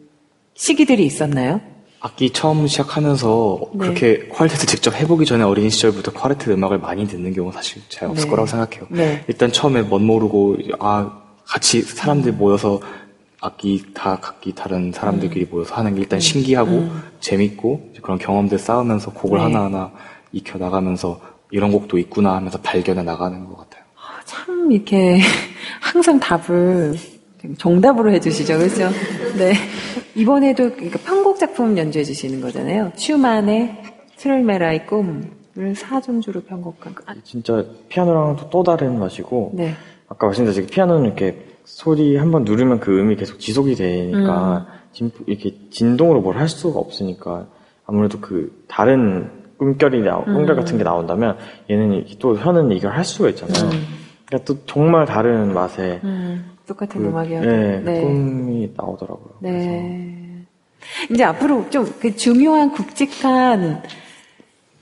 시기들이 0.56 1.06
있었나요? 1.06 1.62
악기 2.06 2.32
처음 2.32 2.68
시작하면서 2.68 3.60
네. 3.76 3.78
그렇게 3.78 4.28
quartet 4.28 4.66
직접 4.66 4.94
해보기 4.94 5.26
전에 5.26 5.46
어린 5.46 5.70
시절부터 5.70 6.12
quartet 6.12 6.52
음악을 6.52 6.80
많이 6.80 7.08
듣는 7.08 7.34
경우는 7.34 7.56
사실 7.56 7.82
잘 7.88 8.10
없을 8.10 8.26
네. 8.26 8.30
거라고 8.30 8.46
생각해요. 8.46 8.88
네. 8.90 9.24
일단 9.30 9.54
처음에 9.54 9.84
멋 9.84 10.00
모르고 10.00 10.58
아 10.80 11.22
같이 11.46 11.82
사람들 11.82 12.34
모여서 12.34 12.82
악기 13.40 13.86
다 13.94 14.18
각기 14.20 14.54
다른 14.54 14.92
사람들끼리 14.92 15.46
모여서 15.46 15.76
하는 15.76 15.96
게 15.96 16.02
일단 16.02 16.20
신기하고 16.20 16.90
재밌고 17.22 17.92
이제 17.94 18.02
그런 18.02 18.18
경험들 18.20 18.60
쌓으면서 18.60 19.12
곡을 19.12 19.38
네. 19.38 19.46
하나하나 19.46 19.92
익혀 20.34 20.58
나가면서 20.58 21.22
이런 21.52 21.72
곡도 21.72 21.98
있구나 22.00 22.36
하면서 22.36 22.60
발견해 22.60 23.02
나가는 23.04 23.46
것 23.46 23.56
같아요. 23.60 23.84
참 24.26 24.70
이렇게 24.70 25.22
항상 25.80 26.20
답을 26.20 26.98
정답으로 27.58 28.12
해주시죠, 28.12 28.58
그렇죠? 28.58 28.90
네. 29.38 29.54
이번에도 30.16 30.72
그러니까 30.72 31.00
편곡 31.00 31.40
작품 31.40 31.78
연주해 31.78 32.04
주시는 32.04 32.42
거잖아요. 32.42 32.92
슈만의 32.96 33.84
트롤메라의 34.18 34.86
꿈을 34.86 35.76
사중주로 35.76 36.42
편곡한. 36.42 36.96
아, 37.06 37.16
진짜 37.24 37.64
피아노랑 37.90 38.36
또, 38.38 38.50
또 38.50 38.64
다른 38.64 39.00
맛이고 39.00 39.52
네. 39.54 39.74
아까 40.08 40.28
말씀드린 40.28 40.68
피아노는 40.68 41.06
이렇게 41.06 41.46
소리 41.66 42.16
한번 42.18 42.44
누르면 42.44 42.80
그 42.80 43.00
음이 43.00 43.16
계속 43.16 43.40
지속이 43.40 43.76
되니까 43.76 44.68
진, 44.92 45.12
이렇게 45.26 45.56
진동으로 45.72 46.22
뭘 46.22 46.38
할 46.38 46.48
수가 46.48 46.80
없으니까 46.80 47.48
아무래도 47.86 48.20
그 48.20 48.64
다른 48.68 49.30
꿈결이 49.58 50.02
나 50.02 50.24
꿈결 50.24 50.56
같은 50.56 50.78
게 50.78 50.84
나온다면 50.84 51.38
얘는 51.70 52.06
또 52.20 52.36
현은 52.38 52.72
이걸 52.72 52.92
할 52.92 53.04
수가 53.06 53.30
있잖아요. 53.30 53.70
그러니까 54.26 54.46
또 54.46 54.58
정말 54.66 55.06
다른 55.06 55.54
맛의 55.54 56.02
음, 56.04 56.46
똑같은 56.68 57.02
그, 57.02 57.08
음악이어도. 57.08 57.46
네, 57.46 57.80
네. 57.82 58.02
꿈이 58.02 58.72
나오더라고요. 58.76 59.34
그래서 59.40 59.58
네. 59.58 60.46
이제 61.12 61.24
앞으로 61.24 61.70
좀 61.70 61.86
그 62.00 62.16
중요한 62.16 62.72
굵직한 62.72 63.84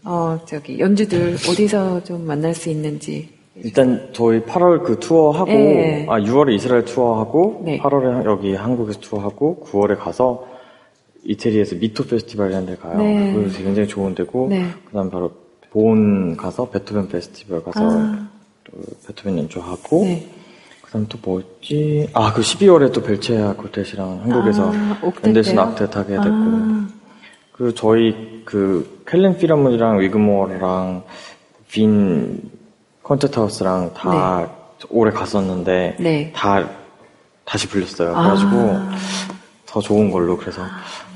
어 0.04 0.40
저기 0.46 0.80
연주들 0.80 1.36
어디서 1.36 2.04
좀 2.04 2.26
만날 2.26 2.54
수 2.54 2.70
있는지. 2.70 3.30
일단 3.56 4.10
저희 4.14 4.42
8월 4.42 4.84
그 4.84 5.00
투어 5.00 5.32
하고 5.32 5.52
네. 5.52 6.06
아 6.10 6.20
6월에 6.20 6.54
이스라엘 6.56 6.86
투어 6.86 7.20
하고 7.20 7.62
네. 7.66 7.80
8월에 7.80 8.26
여기 8.26 8.56
한국에서 8.56 9.00
투어 9.00 9.20
하고 9.20 9.64
9월에 9.66 9.98
가서 10.00 10.48
이태리에서 11.24 11.76
미토 11.76 12.06
페스티벌이라는 12.06 12.66
데 12.66 12.76
가요. 12.78 12.98
네. 12.98 13.34
그거 13.34 13.50
굉장히 13.58 13.88
좋은 13.88 14.16
데고 14.16 14.48
네. 14.50 14.66
그다음 14.86 15.10
바로 15.10 15.32
본 15.70 16.36
가서 16.36 16.70
베토벤 16.70 17.10
페스티벌 17.10 17.64
가서 17.64 17.80
아. 17.82 18.28
또 18.64 18.72
베토벤 19.08 19.38
연주하고 19.38 20.04
네. 20.04 20.28
그다음 20.92 21.08
또 21.08 21.18
뭐였지? 21.22 22.10
아 22.14 22.34
그 22.34 22.42
12월에 22.42 22.92
또 22.92 23.02
벨체아 23.02 23.56
quartet이랑 23.56 24.22
한국에서 24.24 24.72
아, 24.74 24.98
octet 25.02 25.24
멘델슨 25.24 25.56
때요? 25.56 25.66
octet 25.76 25.94
하게 25.94 26.10
됐고 26.16 26.30
아. 26.30 26.88
그 27.54 27.74
저희 27.76 28.42
그 28.44 29.04
켈린 29.08 29.38
피라문이랑 29.38 30.00
위그모어랑 30.02 31.04
빈 31.72 32.42
콘서트하우스랑 33.04 33.94
다 33.94 34.50
올해 34.90 35.12
갔었는데 35.14 35.96
네. 36.00 36.32
다 36.36 36.68
다시 37.46 37.68
불렸어요. 37.70 38.14
그래가지고 38.14 38.50
아. 38.52 38.92
더 39.66 39.80
좋은 39.80 40.12
걸로 40.12 40.36
그래서 40.38 40.62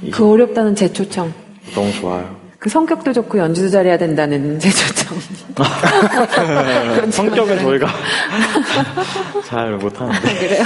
이- 0.01 0.09
그 0.11 0.25
어렵다는 0.31 0.73
재초청. 0.75 1.33
너무 1.73 1.91
좋아요. 1.93 2.33
그 2.65 2.69
성격도 2.71 3.13
좋고 3.13 3.37
연주도 3.37 3.69
잘해야 3.69 3.95
된다는 3.95 4.57
재초청. 4.57 5.15
성격은 7.11 7.59
저희가 7.59 7.87
잘 9.45 9.73
못하는데 9.77 10.33
그래요? 10.33 10.65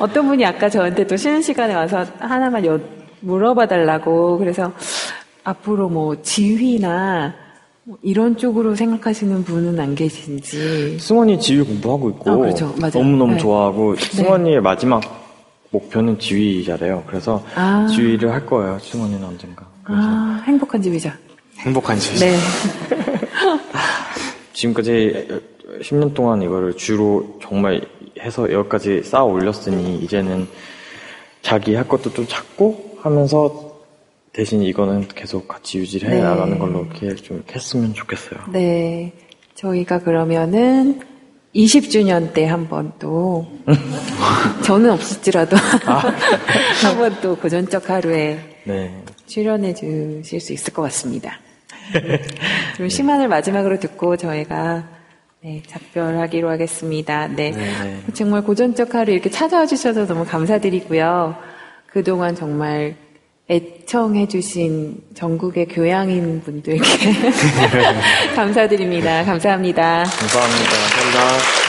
어떤 0.00 0.26
분이 0.26 0.44
아까 0.44 0.68
저한테 0.68 1.06
또 1.06 1.16
쉬는 1.16 1.40
시간에 1.40 1.72
와서 1.72 2.04
하나만 2.18 2.66
여, 2.66 2.80
물어봐 3.20 3.68
달라고 3.68 4.38
그래서 4.38 4.72
앞으로 5.44 5.88
뭐 5.88 6.20
지휘나 6.20 7.32
뭐 7.84 7.96
이런 8.02 8.36
쪽으로 8.36 8.74
생각하시는 8.74 9.44
분은 9.44 9.78
안 9.78 9.94
계신지. 9.94 10.98
승원이 10.98 11.38
지휘 11.38 11.62
공부하고 11.62 12.10
있고 12.10 12.28
아, 12.28 12.36
그렇죠. 12.38 12.74
맞아요. 12.76 12.92
너무너무 12.94 13.34
네. 13.34 13.38
좋아하고 13.38 13.94
승원이의 13.94 14.62
마지막 14.62 15.00
목표는 15.70 16.18
지휘자래요. 16.18 17.04
그래서 17.06 17.44
아. 17.54 17.86
지휘를 17.88 18.32
할 18.32 18.44
거예요. 18.44 18.80
승원이는 18.80 19.24
언젠가. 19.24 19.77
아, 19.88 20.42
행복한 20.46 20.82
집이죠. 20.82 21.10
행복한 21.58 21.98
지 21.98 22.14
네. 22.20 22.36
지금까지 24.52 25.28
10년 25.82 26.14
동안 26.14 26.42
이거를 26.42 26.76
주로 26.76 27.38
정말 27.42 27.80
해서 28.20 28.50
여기까지 28.50 29.02
쌓아 29.02 29.22
올렸으니 29.24 29.98
이제는 29.98 30.48
자기 31.42 31.74
할 31.74 31.86
것도 31.86 32.12
좀 32.12 32.26
찾고 32.26 32.98
하면서 33.00 33.78
대신 34.32 34.62
이거는 34.62 35.08
계속 35.08 35.48
같이 35.48 35.78
유지를 35.78 36.10
해 36.10 36.14
네. 36.16 36.22
나가는 36.22 36.58
걸로 36.58 36.86
이렇게 37.00 37.14
좀 37.16 37.42
했으면 37.52 37.94
좋겠어요. 37.94 38.40
네. 38.52 39.12
저희가 39.54 40.00
그러면은 40.00 41.00
20주년 41.54 42.32
때 42.32 42.46
한 42.46 42.68
번 42.68 42.92
또, 43.00 43.46
저는 44.62 44.90
없을지라도, 44.90 45.56
한번 46.84 47.16
또 47.20 47.34
고전적 47.36 47.88
하루에 47.90 48.38
네. 48.64 48.94
출연해 49.28 49.74
주실 49.74 50.40
수 50.40 50.52
있을 50.52 50.72
것 50.72 50.82
같습니다. 50.82 51.38
그럼 52.74 52.88
시만을 52.88 53.28
마지막으로 53.28 53.78
듣고 53.78 54.16
저희가 54.16 54.88
네, 55.40 55.62
작별하기로 55.66 56.50
하겠습니다. 56.50 57.28
네. 57.28 57.52
네. 57.52 58.02
정말 58.12 58.42
고전적 58.42 58.94
하루 58.94 59.12
이렇게 59.12 59.30
찾아와 59.30 59.66
주셔서 59.66 60.06
너무 60.06 60.24
감사드리고요. 60.24 61.36
그동안 61.86 62.34
정말 62.34 62.96
애청해 63.50 64.28
주신 64.28 65.00
전국의 65.14 65.66
교양인 65.66 66.42
분들께 66.42 66.80
감사드립니다. 68.34 69.24
감사합니다. 69.24 70.04
감사합니다. 70.04 70.70
감사합니다. 70.70 71.67